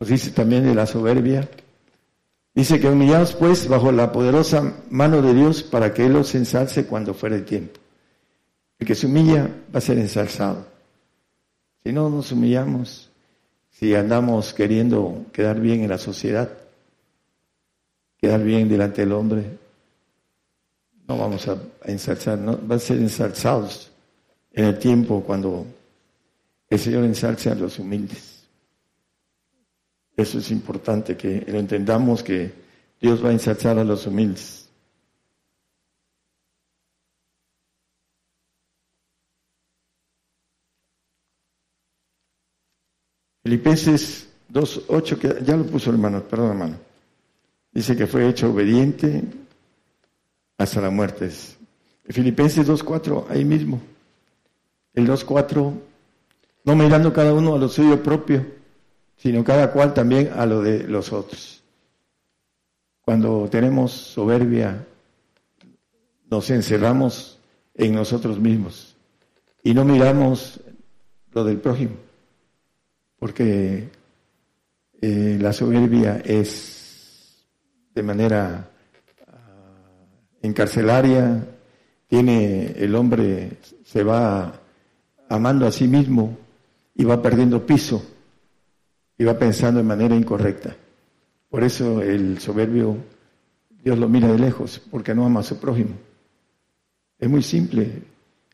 nos 0.00 0.08
dice 0.08 0.30
también 0.32 0.64
de 0.64 0.74
la 0.74 0.86
soberbia 0.86 1.48
Dice 2.54 2.78
que 2.78 2.88
humillados 2.88 3.32
pues 3.32 3.66
bajo 3.66 3.90
la 3.92 4.12
poderosa 4.12 4.74
mano 4.90 5.22
de 5.22 5.32
Dios 5.32 5.62
para 5.62 5.94
que 5.94 6.04
Él 6.04 6.12
los 6.12 6.34
ensalce 6.34 6.84
cuando 6.86 7.14
fuera 7.14 7.34
el 7.34 7.46
tiempo. 7.46 7.80
El 8.82 8.88
que 8.88 8.96
se 8.96 9.06
humilla 9.06 9.48
va 9.72 9.78
a 9.78 9.80
ser 9.80 9.96
ensalzado. 9.96 10.66
Si 11.84 11.92
no 11.92 12.10
nos 12.10 12.32
humillamos, 12.32 13.08
si 13.70 13.94
andamos 13.94 14.52
queriendo 14.52 15.26
quedar 15.32 15.60
bien 15.60 15.82
en 15.82 15.88
la 15.88 15.98
sociedad, 15.98 16.50
quedar 18.18 18.42
bien 18.42 18.68
delante 18.68 19.02
del 19.02 19.12
hombre, 19.12 19.44
no 21.06 21.16
vamos 21.16 21.46
a, 21.46 21.58
ensalzar, 21.84 22.36
no, 22.38 22.56
van 22.56 22.78
a 22.78 22.80
ser 22.80 22.96
ensalzados 22.96 23.92
en 24.52 24.64
el 24.64 24.76
tiempo 24.80 25.22
cuando 25.22 25.64
el 26.68 26.78
Señor 26.80 27.04
ensalce 27.04 27.50
a 27.50 27.54
los 27.54 27.78
humildes. 27.78 28.48
Eso 30.16 30.38
es 30.38 30.50
importante, 30.50 31.16
que 31.16 31.44
lo 31.46 31.60
entendamos 31.60 32.24
que 32.24 32.52
Dios 33.00 33.24
va 33.24 33.28
a 33.28 33.32
ensalzar 33.32 33.78
a 33.78 33.84
los 33.84 34.08
humildes. 34.08 34.61
Filipenses 43.52 44.28
2.8, 44.50 45.18
que 45.18 45.44
ya 45.44 45.58
lo 45.58 45.66
puso 45.66 45.90
hermano, 45.90 46.22
perdón 46.22 46.52
hermano. 46.52 46.76
Dice 47.70 47.94
que 47.94 48.06
fue 48.06 48.26
hecho 48.26 48.50
obediente 48.50 49.24
hasta 50.56 50.80
la 50.80 50.88
muerte. 50.88 51.28
Filipenses 52.08 52.66
2.4, 52.66 53.26
ahí 53.28 53.44
mismo. 53.44 53.78
El 54.94 55.06
2.4, 55.06 55.74
no 56.64 56.74
mirando 56.74 57.12
cada 57.12 57.34
uno 57.34 57.54
a 57.54 57.58
lo 57.58 57.68
suyo 57.68 58.02
propio, 58.02 58.42
sino 59.18 59.44
cada 59.44 59.70
cual 59.70 59.92
también 59.92 60.30
a 60.34 60.46
lo 60.46 60.62
de 60.62 60.84
los 60.84 61.12
otros. 61.12 61.62
Cuando 63.02 63.50
tenemos 63.50 63.92
soberbia, 63.92 64.82
nos 66.30 66.48
encerramos 66.48 67.38
en 67.74 67.94
nosotros 67.94 68.38
mismos 68.38 68.96
y 69.62 69.74
no 69.74 69.84
miramos 69.84 70.58
lo 71.32 71.44
del 71.44 71.58
prójimo, 71.58 71.96
porque 73.22 73.88
eh, 75.00 75.38
la 75.40 75.52
soberbia 75.52 76.20
es 76.24 77.46
de 77.94 78.02
manera 78.02 78.68
ah, 79.28 80.06
encarcelaria, 80.42 81.46
tiene 82.08 82.72
el 82.76 82.96
hombre, 82.96 83.58
se 83.84 84.02
va 84.02 84.60
amando 85.28 85.68
a 85.68 85.70
sí 85.70 85.86
mismo 85.86 86.36
y 86.96 87.04
va 87.04 87.22
perdiendo 87.22 87.64
piso 87.64 88.04
y 89.16 89.22
va 89.22 89.38
pensando 89.38 89.78
de 89.78 89.84
manera 89.84 90.16
incorrecta. 90.16 90.74
Por 91.48 91.62
eso 91.62 92.02
el 92.02 92.40
soberbio, 92.40 92.96
Dios 93.84 94.00
lo 94.00 94.08
mira 94.08 94.26
de 94.26 94.38
lejos, 94.40 94.82
porque 94.90 95.14
no 95.14 95.24
ama 95.24 95.38
a 95.38 95.44
su 95.44 95.60
prójimo. 95.60 95.94
Es 97.20 97.30
muy 97.30 97.44
simple. 97.44 98.02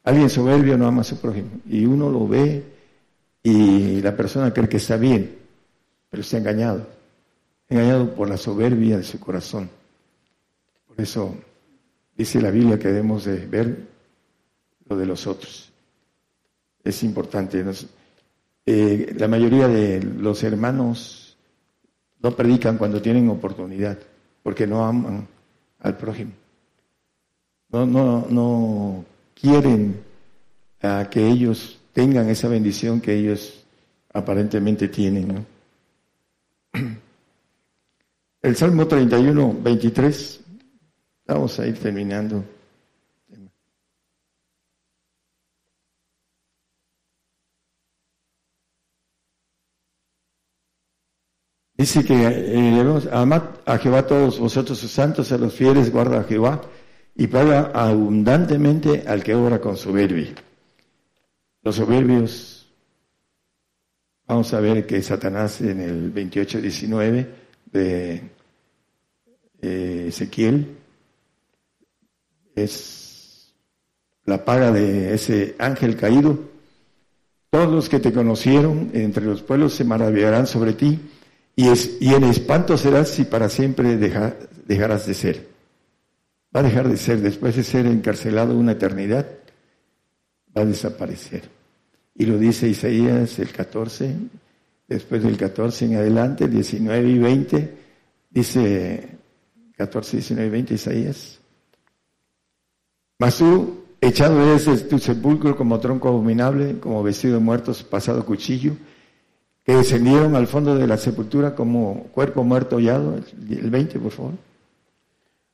Alguien 0.05 0.29
soberbio 0.29 0.77
no 0.77 0.87
ama 0.87 1.01
a 1.01 1.05
su 1.05 1.19
prójimo. 1.19 1.53
Y 1.67 1.87
uno 1.87 2.11
lo 2.11 2.29
ve 2.29 2.78
y 3.43 4.01
la 4.03 4.17
persona 4.17 4.53
cree 4.53 4.69
que 4.69 4.79
está 4.79 4.97
bien, 4.97 5.39
pero 6.11 6.21
está 6.23 6.39
engañado. 6.39 6.87
Engañado 7.69 8.15
por 8.15 8.29
la 8.29 8.37
soberbia 8.37 8.97
de 8.97 9.05
su 9.05 9.21
corazón. 9.21 9.71
Por 10.87 11.01
eso 11.01 11.35
dice 12.17 12.41
la 12.41 12.51
Biblia 12.51 12.79
que 12.79 12.89
debemos 12.89 13.25
de 13.25 13.47
ver 13.47 13.87
lo 14.89 14.97
de 14.97 15.07
los 15.07 15.27
otros. 15.27 15.71
Es 16.83 17.03
importante. 17.03 17.65
Eh, 18.67 19.15
la 19.17 19.29
mayoría 19.29 19.69
de 19.69 20.03
los 20.03 20.43
hermanos 20.43 21.37
no 22.21 22.35
predican 22.35 22.79
cuando 22.79 23.01
tienen 23.01 23.29
oportunidad, 23.29 23.99
porque 24.43 24.67
no 24.67 24.85
aman 24.85 25.29
al 25.81 25.97
prójimo. 25.97 26.33
No, 27.71 27.87
no, 27.87 28.27
no 28.31 29.05
quieren 29.35 30.03
a 30.83 31.09
que 31.11 31.27
ellos 31.27 31.78
tengan 31.99 32.29
esa 32.29 32.47
bendición 32.47 33.01
que 33.01 33.13
ellos 33.13 33.65
aparentemente 34.13 34.87
tienen. 34.87 35.45
El 38.43 38.55
Salmo 38.55 38.87
31, 38.87 39.57
23, 39.61 40.41
vamos 41.27 41.59
a 41.59 41.67
ir 41.67 41.77
terminando. 41.77 42.45
Dice 51.77 52.05
que 52.05 52.15
eh, 52.15 53.09
amar 53.11 53.61
a 53.67 53.77
Jehová 53.77 54.07
todos 54.07 54.39
vosotros 54.39 54.79
sus 54.79 54.93
santos, 54.93 55.33
a 55.33 55.39
los 55.39 55.53
fieles 55.53 55.91
guarda 55.91 56.21
a 56.21 56.23
Jehová 56.23 56.63
y 57.17 57.27
paga 57.27 57.73
abundantemente 57.75 59.03
al 59.05 59.25
que 59.25 59.35
obra 59.35 59.61
con 59.61 59.77
soberbia. 59.77 60.33
Los 61.69 61.77
soberbios, 61.77 62.67
vamos 64.27 64.55
a 64.55 64.61
ver 64.61 64.87
que 64.87 65.03
Satanás 65.03 65.61
en 65.61 65.81
el 65.81 66.15
28-19 66.15 67.27
de 67.71 68.23
eh, 69.61 70.07
Ezequiel 70.09 70.79
es 72.57 73.53
la 74.25 74.47
paga 74.47 74.73
de 74.73 75.13
ese 75.13 75.57
ángel 75.59 75.95
caído. 75.95 76.39
Todos 77.51 77.71
los 77.71 77.91
que 77.91 78.01
te 78.01 78.15
conocieron 78.15 78.91
entre 78.95 79.27
los 79.27 79.43
pueblos 79.43 79.75
se 79.75 79.85
maravillarán 79.85 80.47
sobre 80.47 80.73
ti 80.73 80.99
y, 81.55 81.69
es, 81.69 81.99
y 82.01 82.15
en 82.15 82.25
espanto 82.25 82.79
serás 82.79 83.11
si 83.11 83.25
para 83.25 83.51
siempre 83.51 83.99
dejarás 83.99 85.07
de 85.07 85.13
ser. 85.13 85.49
Va 86.57 86.61
a 86.61 86.63
dejar 86.63 86.89
de 86.89 86.97
ser, 86.97 87.21
después 87.21 87.57
de 87.57 87.63
ser 87.63 87.85
encarcelado 87.85 88.57
una 88.57 88.73
eternidad, 88.73 89.27
va 90.57 90.63
a 90.63 90.65
desaparecer. 90.65 91.58
Y 92.19 92.27
lo 92.27 92.37
dice 92.37 92.69
Isaías 92.69 93.39
el 93.39 93.53
14, 93.53 94.17
después 94.89 95.23
del 95.23 95.37
14 95.37 95.85
en 95.85 95.97
adelante, 95.97 96.49
19 96.49 97.09
y 97.09 97.19
20, 97.19 97.79
dice 98.29 99.09
14, 99.77 100.17
19 100.17 100.49
y 100.49 100.51
20 100.51 100.75
Isaías. 100.75 101.39
Mas 103.21 103.39
tú, 103.39 103.85
echado 104.01 104.43
eres 104.43 104.67
de 104.67 104.77
tu 104.89 104.99
sepulcro 104.99 105.57
como 105.57 105.79
tronco 105.79 106.09
abominable, 106.09 106.81
como 106.81 107.05
vestido 107.05 107.35
de 107.35 107.41
muertos, 107.41 107.85
pasado 107.85 108.27
cuchillo, 108.27 108.73
que 109.65 109.77
descendieron 109.77 110.35
al 110.35 110.49
fondo 110.49 110.75
de 110.75 110.89
la 110.89 110.97
sepultura 110.97 111.55
como 111.55 112.09
cuerpo 112.13 112.43
muerto 112.43 112.77
hollado, 112.77 113.17
el 113.49 113.71
20 113.71 114.01
por 114.01 114.11
favor. 114.11 114.33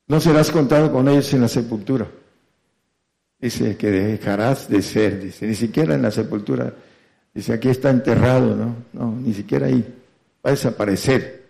No 0.09 0.19
serás 0.19 0.51
contado 0.51 0.91
con 0.91 1.09
ellos 1.09 1.33
en 1.35 1.43
la 1.43 1.49
sepultura. 1.49 2.09
Dice 3.45 3.77
que 3.77 3.91
dejarás 3.91 4.71
de 4.71 4.81
ser, 4.81 5.23
dice, 5.23 5.47
ni 5.47 5.55
siquiera 5.55 5.95
en 5.95 6.01
la 6.01 6.11
sepultura. 6.11 6.73
Dice, 7.35 7.53
aquí 7.53 7.69
está 7.69 7.91
enterrado, 7.91 8.57
¿no? 8.57 8.75
No, 8.95 9.15
ni 9.21 9.35
siquiera 9.35 9.67
ahí. 9.67 9.85
Va 10.43 10.49
a 10.49 10.53
desaparecer. 10.53 11.45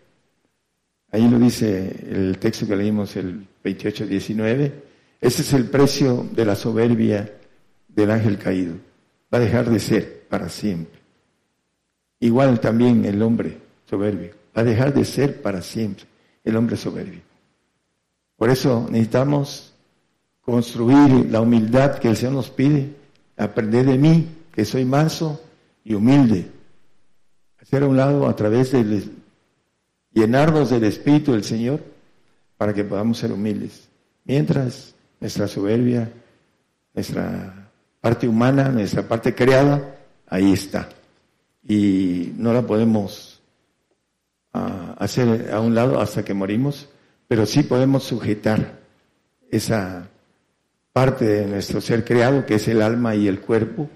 Ahí 1.13 1.29
lo 1.29 1.39
dice 1.39 1.95
el 2.11 2.37
texto 2.39 2.67
que 2.67 2.75
leímos, 2.75 3.15
el 3.15 3.47
28-19. 3.63 4.73
Ese 5.21 5.43
es 5.43 5.53
el 5.53 5.67
precio 5.67 6.27
de 6.33 6.45
la 6.45 6.57
soberbia 6.57 7.33
del 7.87 8.11
ángel 8.11 8.39
caído. 8.39 8.75
Va 9.33 9.39
a 9.39 9.43
dejar 9.43 9.71
de 9.71 9.79
ser 9.79 10.25
para 10.29 10.49
siempre. 10.49 10.99
Igual 12.19 12.59
también 12.59 13.05
el 13.05 13.23
hombre 13.23 13.57
soberbio. 13.89 14.33
Va 14.57 14.63
a 14.63 14.65
dejar 14.65 14.93
de 14.93 15.05
ser 15.05 15.41
para 15.41 15.63
siempre 15.63 16.07
el 16.43 16.57
hombre 16.57 16.77
soberbio. 16.77 17.21
Por 18.37 18.51
eso 18.51 18.89
necesitamos 18.91 19.74
construir 20.45 21.31
la 21.31 21.41
humildad 21.41 21.99
que 21.99 22.09
el 22.09 22.17
Señor 22.17 22.35
nos 22.35 22.51
pide, 22.51 22.95
aprender 23.37 23.87
de 23.87 23.99
mí, 23.99 24.29
que 24.53 24.65
soy 24.65 24.85
manso 24.85 25.41
y 25.85 25.95
humilde. 25.95 26.51
Hacer 27.61 27.83
a 27.83 27.87
un 27.87 27.97
lado 27.97 28.29
a 28.29 28.37
través 28.37 28.73
de 28.73 29.09
llenarnos 30.13 30.71
del 30.71 30.85
Espíritu 30.85 31.33
del 31.33 31.45
Señor 31.45 31.81
para 32.57 32.75
que 32.75 32.85
podamos 32.85 33.19
ser 33.19 33.33
humildes. 33.33 33.89
Mientras 34.25 34.95
nuestra 35.21 35.49
soberbia, 35.49 36.13
nuestra 36.93 37.71
parte 38.01 38.29
humana, 38.29 38.69
nuestra 38.69 39.07
parte 39.09 39.35
creada, 39.35 39.97
ahí 40.27 40.53
está 40.53 40.89
y 41.67 42.33
no 42.37 42.53
la 42.53 42.63
podemos 42.63 43.41
ah, 44.53 44.95
hacer 44.99 45.51
a 45.53 45.61
un 45.61 45.75
lado 45.75 46.01
hasta 46.01 46.25
que 46.25 46.35
morimos, 46.35 46.89
pero 47.27 47.47
sí 47.47 47.63
podemos 47.63 48.05
sujetar 48.05 48.81
esa 49.51 50.09
parte 50.95 51.25
de 51.25 51.47
nuestro 51.47 51.81
ser 51.81 52.05
creado, 52.05 52.47
que 52.47 52.55
es 52.55 52.69
el 52.69 52.81
alma 52.81 53.17
y 53.17 53.27
el 53.27 53.41
cuerpo, 53.41 53.91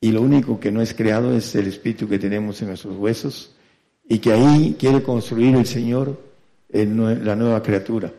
y 0.00 0.12
lo 0.12 0.22
único 0.22 0.60
que 0.60 0.70
no 0.70 0.80
es 0.80 0.94
creado 0.94 1.36
es 1.36 1.52
el 1.56 1.66
espíritu 1.66 2.08
que 2.08 2.20
tenemos 2.20 2.62
en 2.62 2.68
nuestros 2.68 2.96
huesos, 2.96 3.56
y 4.08 4.20
que 4.20 4.32
ahí 4.32 4.76
quiere 4.78 5.02
construir 5.02 5.56
el 5.56 5.66
Señor 5.66 6.16
en 6.68 7.24
la 7.24 7.34
nueva 7.34 7.60
criatura, 7.60 8.12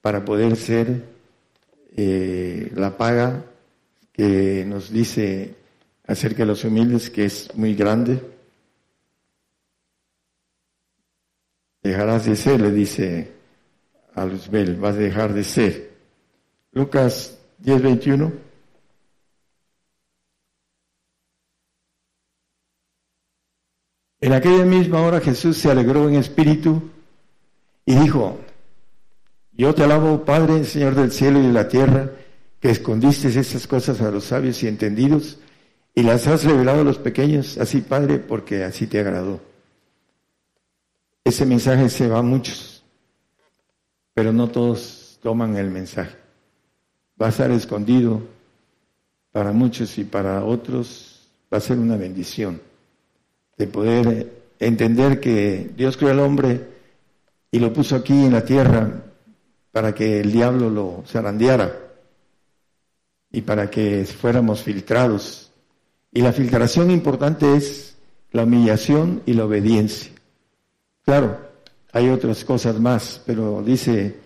para 0.00 0.24
poder 0.24 0.56
ser 0.56 1.04
eh, 1.94 2.72
la 2.74 2.96
paga 2.96 3.44
que 4.10 4.64
nos 4.66 4.90
dice 4.90 5.54
acerca 6.06 6.44
de 6.44 6.46
los 6.46 6.64
humildes, 6.64 7.10
que 7.10 7.26
es 7.26 7.54
muy 7.54 7.74
grande. 7.74 8.22
Dejarás 11.82 12.24
de 12.24 12.36
ser, 12.36 12.58
le 12.58 12.70
dice 12.70 13.32
a 14.14 14.24
Luzbel, 14.24 14.76
vas 14.76 14.94
a 14.94 14.98
dejar 14.98 15.34
de 15.34 15.44
ser. 15.44 15.91
Lucas 16.72 17.38
10, 17.58 17.82
21. 17.82 18.32
En 24.20 24.32
aquella 24.32 24.64
misma 24.64 25.02
hora 25.02 25.20
Jesús 25.20 25.58
se 25.58 25.70
alegró 25.70 26.08
en 26.08 26.14
espíritu 26.14 26.90
y 27.84 27.94
dijo, 27.96 28.38
yo 29.52 29.74
te 29.74 29.82
alabo, 29.82 30.24
Padre, 30.24 30.64
Señor 30.64 30.94
del 30.94 31.12
cielo 31.12 31.40
y 31.40 31.46
de 31.48 31.52
la 31.52 31.68
tierra, 31.68 32.10
que 32.60 32.70
escondiste 32.70 33.28
esas 33.28 33.66
cosas 33.66 34.00
a 34.00 34.10
los 34.10 34.24
sabios 34.24 34.62
y 34.62 34.68
entendidos 34.68 35.40
y 35.94 36.04
las 36.04 36.26
has 36.26 36.44
revelado 36.44 36.80
a 36.80 36.84
los 36.84 36.98
pequeños, 36.98 37.58
así 37.58 37.80
Padre, 37.80 38.18
porque 38.18 38.64
así 38.64 38.86
te 38.86 39.00
agradó. 39.00 39.40
Ese 41.24 41.44
mensaje 41.44 41.88
se 41.90 42.08
va 42.08 42.20
a 42.20 42.22
muchos, 42.22 42.82
pero 44.14 44.32
no 44.32 44.48
todos 44.48 45.18
toman 45.20 45.56
el 45.56 45.70
mensaje. 45.70 46.21
Va 47.22 47.26
a 47.26 47.30
estar 47.30 47.52
escondido 47.52 48.20
para 49.30 49.52
muchos 49.52 49.96
y 49.98 50.02
para 50.02 50.44
otros 50.44 51.28
va 51.52 51.58
a 51.58 51.60
ser 51.60 51.78
una 51.78 51.96
bendición 51.96 52.60
de 53.56 53.66
poder 53.68 54.42
entender 54.58 55.20
que 55.20 55.70
Dios 55.76 55.96
creó 55.96 56.10
al 56.10 56.18
hombre 56.18 56.66
y 57.52 57.60
lo 57.60 57.72
puso 57.72 57.94
aquí 57.94 58.12
en 58.12 58.32
la 58.32 58.44
tierra 58.44 59.04
para 59.70 59.94
que 59.94 60.18
el 60.18 60.32
diablo 60.32 60.68
lo 60.68 61.04
zarandeara 61.06 61.72
y 63.30 63.42
para 63.42 63.70
que 63.70 64.04
fuéramos 64.04 64.62
filtrados 64.62 65.52
y 66.12 66.22
la 66.22 66.32
filtración 66.32 66.90
importante 66.90 67.56
es 67.56 67.94
la 68.32 68.42
humillación 68.42 69.22
y 69.26 69.34
la 69.34 69.44
obediencia. 69.44 70.10
Claro, 71.04 71.38
hay 71.92 72.08
otras 72.08 72.44
cosas 72.44 72.80
más, 72.80 73.22
pero 73.24 73.62
dice, 73.62 74.16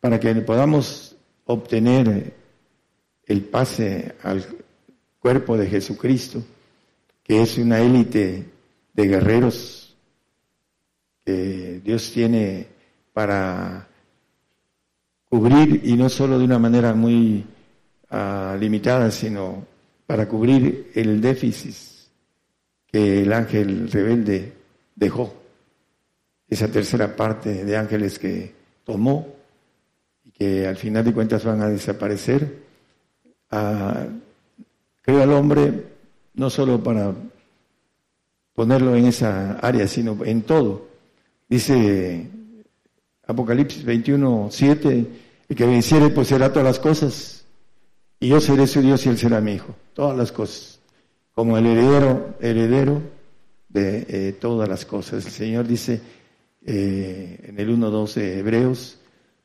para 0.00 0.18
que 0.18 0.34
podamos 0.36 1.11
obtener 1.46 2.34
el 3.26 3.44
pase 3.44 4.14
al 4.22 4.44
cuerpo 5.18 5.56
de 5.56 5.66
Jesucristo, 5.66 6.42
que 7.22 7.42
es 7.42 7.58
una 7.58 7.80
élite 7.80 8.44
de 8.92 9.06
guerreros 9.06 9.96
que 11.24 11.80
Dios 11.84 12.10
tiene 12.12 12.66
para 13.12 13.88
cubrir 15.28 15.80
y 15.84 15.94
no 15.94 16.08
solo 16.08 16.38
de 16.38 16.44
una 16.44 16.58
manera 16.58 16.94
muy 16.94 17.44
ah, 18.10 18.56
limitada, 18.58 19.10
sino 19.10 19.64
para 20.06 20.28
cubrir 20.28 20.90
el 20.94 21.20
déficit 21.20 21.74
que 22.86 23.22
el 23.22 23.32
ángel 23.32 23.90
rebelde 23.90 24.52
dejó. 24.94 25.34
Esa 26.48 26.68
tercera 26.68 27.16
parte 27.16 27.64
de 27.64 27.76
ángeles 27.76 28.18
que 28.18 28.52
tomó 28.84 29.26
al 30.66 30.76
final 30.76 31.04
de 31.04 31.12
cuentas 31.12 31.44
van 31.44 31.62
a 31.62 31.68
desaparecer. 31.68 32.62
Ah, 33.50 34.06
creo 35.02 35.22
al 35.22 35.32
hombre 35.32 35.86
no 36.34 36.50
solo 36.50 36.82
para 36.82 37.12
ponerlo 38.54 38.96
en 38.96 39.06
esa 39.06 39.58
área, 39.58 39.86
sino 39.86 40.24
en 40.24 40.42
todo. 40.42 40.86
Dice 41.48 42.28
Apocalipsis 43.26 43.84
21, 43.84 44.48
7, 44.50 45.06
el 45.48 45.56
que 45.56 45.66
venciere 45.66 46.10
pues 46.10 46.28
será 46.28 46.50
todas 46.50 46.64
las 46.64 46.78
cosas, 46.78 47.44
y 48.18 48.28
yo 48.28 48.40
seré 48.40 48.66
su 48.66 48.80
Dios 48.80 49.04
y 49.04 49.10
él 49.10 49.18
será 49.18 49.40
mi 49.40 49.54
hijo, 49.54 49.74
todas 49.94 50.16
las 50.16 50.32
cosas, 50.32 50.80
como 51.34 51.58
el 51.58 51.66
heredero, 51.66 52.34
heredero 52.40 53.02
de 53.68 54.06
eh, 54.08 54.32
todas 54.32 54.68
las 54.68 54.84
cosas. 54.86 55.26
El 55.26 55.32
Señor 55.32 55.66
dice 55.66 56.00
eh, 56.64 57.38
en 57.48 57.58
el 57.58 57.76
1.12 57.76 58.14
de 58.14 58.38
Hebreos 58.38 58.98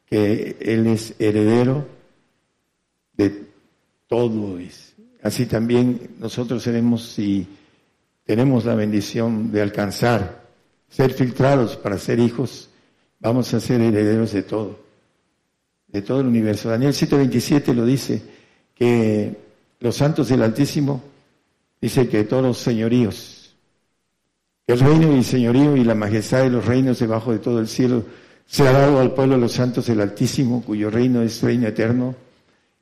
que 0.10 0.58
Él 0.60 0.88
es 0.88 1.14
heredero 1.20 1.86
de 3.14 3.44
todo. 4.08 4.58
Así 5.22 5.46
también 5.46 6.16
nosotros 6.20 6.64
seremos, 6.64 7.04
si 7.04 7.48
tenemos 8.26 8.66
la 8.66 8.76
bendición 8.76 9.52
de 9.52 9.62
alcanzar, 9.62 10.48
ser 10.90 11.14
filtrados 11.14 11.76
para 11.76 11.98
ser 11.98 12.20
hijos, 12.20 12.70
vamos 13.20 13.54
a 13.54 13.60
ser 13.60 13.82
herederos 13.82 14.32
de 14.32 14.44
todo, 14.44 14.80
de 15.88 16.02
todo 16.02 16.22
el 16.22 16.28
universo. 16.28 16.70
Daniel 16.70 16.94
7:27 16.94 17.74
lo 17.74 17.86
dice, 17.86 18.22
que 18.78 19.36
los 19.80 19.96
santos 19.96 20.30
del 20.30 20.44
Altísimo, 20.44 21.02
dice 21.82 22.08
que 22.08 22.24
todos 22.24 22.44
los 22.44 22.58
señoríos, 22.58 23.56
el 24.68 24.80
reino 24.80 25.14
y 25.14 25.18
el 25.18 25.24
señorío 25.24 25.76
y 25.76 25.84
la 25.84 25.96
majestad 25.96 26.44
de 26.44 26.50
los 26.50 26.66
reinos 26.66 27.00
debajo 27.00 27.32
de 27.32 27.40
todo 27.40 27.60
el 27.60 27.68
cielo 27.68 28.06
se 28.48 28.68
ha 28.68 28.72
dado 28.72 29.00
al 29.00 29.14
pueblo 29.14 29.36
de 29.36 29.42
los 29.42 29.52
santos 29.52 29.86
del 29.86 30.02
Altísimo, 30.02 30.64
cuyo 30.64 30.90
reino 30.90 31.22
es 31.22 31.42
reino 31.44 31.68
eterno, 31.68 32.16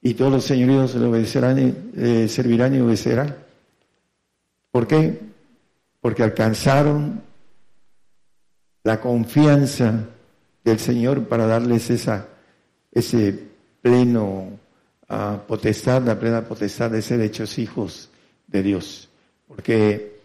y 0.01 0.13
todos 0.13 0.31
los 0.31 0.43
señoríos 0.45 0.93
le 0.95 1.05
obedecerán, 1.05 1.91
eh, 1.97 2.27
servirán 2.29 2.75
y 2.75 2.79
obedecerán. 2.79 3.35
¿Por 4.71 4.87
qué? 4.87 5.19
Porque 5.99 6.21
alcanzaron 6.21 7.23
la 8.83 9.01
confianza 9.01 10.05
del 10.63 10.79
Señor 10.79 11.27
para 11.27 11.47
darles 11.47 11.89
esa, 11.89 12.27
ese 12.91 13.39
pleno 13.81 14.59
uh, 15.09 15.37
potestad, 15.47 16.03
la 16.03 16.19
plena 16.19 16.43
potestad 16.43 16.91
de 16.91 17.01
ser 17.01 17.21
hechos 17.21 17.57
hijos 17.57 18.09
de 18.45 18.61
Dios. 18.61 19.09
Porque 19.47 20.19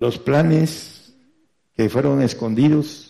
los 0.00 0.18
planes 0.18 1.12
que 1.76 1.88
fueron 1.88 2.22
escondidos, 2.22 3.09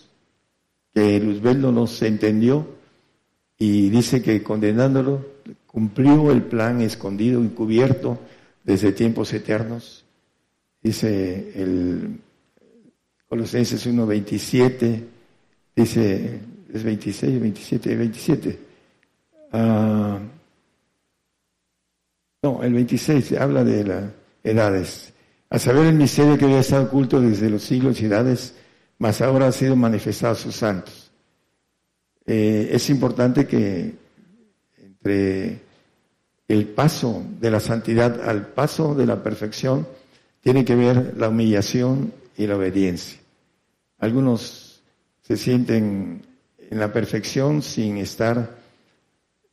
que 0.93 1.19
Luzbel 1.19 1.61
no 1.61 1.71
los 1.71 2.01
entendió, 2.01 2.67
y 3.57 3.89
dice 3.89 4.21
que 4.21 4.41
condenándolo, 4.41 5.25
cumplió 5.67 6.31
el 6.31 6.43
plan 6.43 6.81
escondido, 6.81 7.41
encubierto 7.41 8.19
desde 8.63 8.91
tiempos 8.91 9.31
eternos. 9.33 10.03
Dice 10.81 11.53
el 11.55 12.19
Colosenses 13.29 13.87
1.27, 13.87 15.03
dice, 15.75 16.39
es 16.73 16.83
26, 16.83 17.39
27, 17.39 17.95
27. 17.95 18.59
no, 22.43 22.63
el 22.63 22.73
26 22.73 23.33
habla 23.33 23.63
de 23.63 23.83
las 23.83 24.03
edades. 24.43 25.13
A 25.49 25.59
saber 25.59 25.85
el 25.85 25.95
misterio 25.95 26.37
que 26.37 26.45
había 26.45 26.61
estado 26.61 26.85
oculto 26.85 27.21
desde 27.21 27.49
los 27.49 27.61
siglos 27.61 28.01
y 28.01 28.05
edades, 28.05 28.55
mas 29.01 29.19
ahora 29.19 29.47
ha 29.47 29.51
sido 29.51 29.75
manifestado 29.75 30.33
a 30.33 30.35
sus 30.35 30.55
santos. 30.55 31.11
Eh, 32.23 32.69
es 32.71 32.87
importante 32.91 33.47
que 33.47 33.95
entre 34.77 35.59
el 36.47 36.67
paso 36.67 37.23
de 37.39 37.49
la 37.49 37.59
santidad 37.59 38.29
al 38.29 38.45
paso 38.49 38.93
de 38.93 39.07
la 39.07 39.23
perfección 39.23 39.87
tiene 40.39 40.63
que 40.63 40.75
ver 40.75 41.15
la 41.17 41.29
humillación 41.29 42.13
y 42.37 42.45
la 42.45 42.57
obediencia. 42.57 43.19
Algunos 43.97 44.83
se 45.23 45.35
sienten 45.35 46.21
en 46.69 46.79
la 46.79 46.93
perfección 46.93 47.63
sin 47.63 47.97
estar 47.97 48.55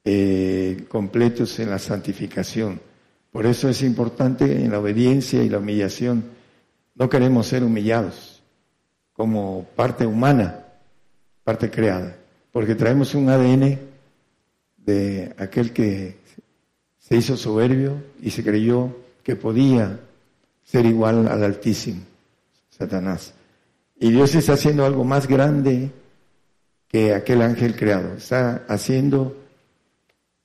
eh, 0.05 0.85
completos 0.91 1.59
en 1.59 1.71
la 1.71 1.79
santificación. 1.79 2.83
Por 3.33 3.47
eso 3.47 3.71
es 3.71 3.83
importante 3.83 4.63
en 4.63 4.71
la 4.73 4.79
obediencia 4.79 5.43
y 5.43 5.49
la 5.49 5.57
humillación. 5.57 6.23
No 6.95 7.09
queremos 7.09 7.47
ser 7.47 7.65
humillados 7.65 8.28
como 9.19 9.67
parte 9.75 10.07
humana, 10.07 10.65
parte 11.43 11.69
creada, 11.69 12.17
porque 12.53 12.77
traemos 12.77 13.17
un 13.17 13.29
ADN 13.29 13.77
de 14.77 15.35
aquel 15.37 15.73
que 15.73 16.19
se 17.01 17.17
hizo 17.17 17.37
soberbio 17.37 18.01
y 18.23 18.31
se 18.31 18.45
creyó 18.45 18.97
que 19.25 19.35
podía 19.35 19.99
ser 20.63 20.87
igual 20.87 21.27
al 21.27 21.43
Altísimo, 21.43 22.03
Satanás. 22.71 23.35
Y 23.99 24.13
Dios 24.13 24.37
está 24.37 24.53
haciendo 24.53 24.87
algo 24.87 25.03
más 25.03 25.27
grande 25.27 25.91
que 26.87 27.13
aquel 27.13 27.43
ángel 27.43 27.75
creado. 27.75 28.15
Está 28.15 28.67
haciendo 28.69 29.37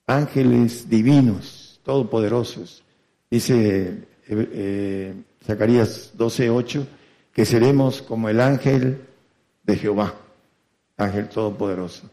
ángeles 0.04 0.90
divinos, 0.90 1.78
todopoderosos. 1.84 2.82
Dice 3.30 3.86
eh, 3.86 3.98
eh, 4.28 5.14
Zacarías 5.46 6.12
12:8 6.18 6.84
que 7.34 7.44
seremos 7.44 8.00
como 8.00 8.28
el 8.28 8.40
ángel 8.40 9.04
de 9.64 9.76
Jehová, 9.76 10.14
ángel 10.96 11.28
todopoderoso. 11.28 12.08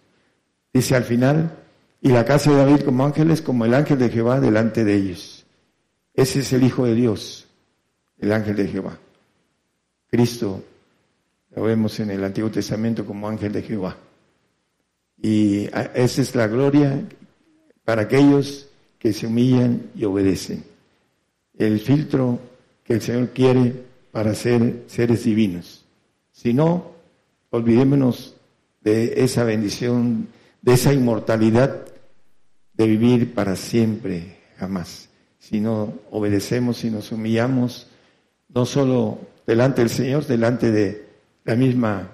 Dice 0.73 0.95
al 0.95 1.03
final, 1.03 1.57
y 2.01 2.09
la 2.09 2.25
casa 2.25 2.49
de 2.49 2.57
David 2.57 2.81
como 2.81 3.05
ángeles, 3.05 3.41
como 3.41 3.63
el 3.65 3.75
ángel 3.75 3.99
de 3.99 4.09
Jehová 4.09 4.39
delante 4.39 4.83
de 4.83 4.95
ellos. 4.95 5.45
Ese 6.15 6.39
es 6.39 6.51
el 6.53 6.63
Hijo 6.63 6.85
de 6.85 6.95
Dios, 6.95 7.47
el 8.17 8.31
ángel 8.31 8.55
de 8.55 8.67
Jehová. 8.67 8.97
Cristo 10.09 10.63
lo 11.55 11.63
vemos 11.63 11.99
en 11.99 12.09
el 12.09 12.23
Antiguo 12.23 12.49
Testamento 12.49 13.05
como 13.05 13.29
ángel 13.29 13.51
de 13.51 13.61
Jehová. 13.61 13.95
Y 15.21 15.69
esa 15.93 16.21
es 16.21 16.33
la 16.33 16.47
gloria 16.47 16.99
para 17.85 18.03
aquellos 18.03 18.67
que 18.97 19.13
se 19.13 19.27
humillan 19.27 19.91
y 19.95 20.03
obedecen. 20.03 20.63
El 21.57 21.79
filtro 21.79 22.39
que 22.83 22.93
el 22.93 23.01
Señor 23.01 23.29
quiere 23.29 23.90
para 24.11 24.35
ser 24.35 24.83
seres 24.87 25.23
divinos. 25.23 25.85
Si 26.31 26.53
no, 26.53 26.91
olvidémonos 27.49 28.35
de 28.81 29.23
esa 29.23 29.43
bendición, 29.43 30.27
de 30.61 30.73
esa 30.73 30.93
inmortalidad 30.93 31.85
de 32.73 32.87
vivir 32.87 33.33
para 33.33 33.55
siempre, 33.55 34.37
jamás. 34.57 35.09
Si 35.39 35.59
no 35.59 35.93
obedecemos, 36.11 36.77
si 36.77 36.89
nos 36.89 37.11
humillamos, 37.11 37.87
no 38.49 38.65
solo 38.65 39.19
delante 39.45 39.81
del 39.81 39.89
Señor, 39.89 40.25
delante 40.25 40.71
de 40.71 41.05
la 41.45 41.55
misma 41.55 42.11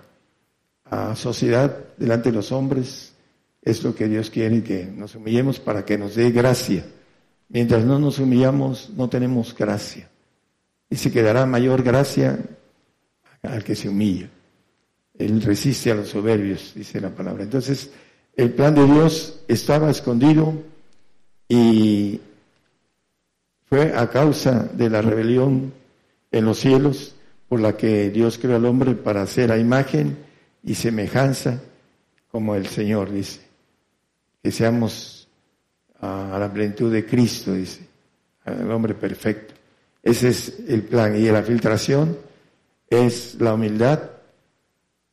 ah, 0.86 1.16
sociedad 1.16 1.78
delante 1.98 2.30
de 2.30 2.36
los 2.36 2.52
hombres. 2.52 3.14
Es 3.62 3.84
lo 3.84 3.94
que 3.94 4.08
Dios 4.08 4.30
quiere 4.30 4.64
que 4.64 4.86
nos 4.86 5.16
humillemos 5.16 5.60
para 5.60 5.84
que 5.84 5.98
nos 5.98 6.16
dé 6.16 6.32
gracia. 6.32 6.86
Mientras 7.50 7.84
no 7.84 8.00
nos 8.00 8.20
humillamos, 8.20 8.92
no 8.96 9.10
tenemos 9.10 9.56
gracia. 9.56 10.10
Y 10.90 10.96
se 10.96 11.12
quedará 11.12 11.46
mayor 11.46 11.84
gracia 11.84 12.40
al 13.44 13.64
que 13.64 13.76
se 13.76 13.90
humilla. 13.90 14.30
Él 15.18 15.42
resiste 15.42 15.92
a 15.92 15.96
los 15.96 16.10
soberbios, 16.10 16.74
dice 16.76 17.02
la 17.02 17.10
palabra. 17.10 17.44
Entonces, 17.44 17.92
el 18.36 18.52
plan 18.52 18.76
de 18.76 18.86
Dios 18.86 19.40
estaba 19.48 19.90
escondido 19.90 20.54
y 21.50 22.20
fue 23.68 23.94
a 23.96 24.10
causa 24.10 24.70
de 24.74 24.90
la 24.90 25.02
rebelión 25.02 25.74
en 26.32 26.46
los 26.46 26.60
cielos 26.60 27.16
por 27.50 27.60
la 27.60 27.76
que 27.76 28.10
Dios 28.10 28.38
creó 28.38 28.58
al 28.58 28.66
hombre 28.66 28.94
para 28.94 29.22
hacer 29.22 29.52
a 29.52 29.58
imagen 29.58 30.18
y 30.64 30.76
semejanza 30.76 31.62
como 32.32 32.56
el 32.56 32.68
Señor, 32.68 33.12
dice. 33.12 33.42
Que 34.44 34.52
seamos 34.52 35.28
a 36.00 36.38
la 36.40 36.52
plenitud 36.52 36.92
de 36.92 37.06
Cristo, 37.06 37.54
dice, 37.54 37.82
al 38.46 38.70
hombre 38.72 38.94
perfecto. 38.94 39.56
Ese 40.08 40.30
es 40.30 40.54
el 40.70 40.84
plan. 40.84 41.18
Y 41.18 41.26
la 41.26 41.44
filtración 41.44 42.18
es 42.90 43.36
la 43.42 43.56
humildad 43.56 44.10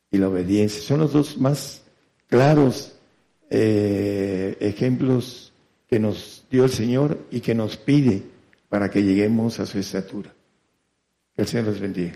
y 0.09 0.17
la 0.17 0.29
obediencia. 0.29 0.81
Son 0.81 1.01
los 1.01 1.11
dos 1.11 1.37
más 1.37 1.81
claros 2.27 2.93
eh, 3.49 4.55
ejemplos 4.61 5.51
que 5.89 5.99
nos 5.99 6.45
dio 6.49 6.63
el 6.63 6.69
Señor 6.69 7.19
y 7.29 7.41
que 7.41 7.53
nos 7.53 7.75
pide 7.75 8.23
para 8.69 8.89
que 8.89 9.03
lleguemos 9.03 9.59
a 9.59 9.65
su 9.65 9.79
estatura. 9.79 10.33
Que 11.35 11.41
el 11.41 11.47
Señor 11.49 11.67
les 11.67 11.81
bendiga. 11.81 12.15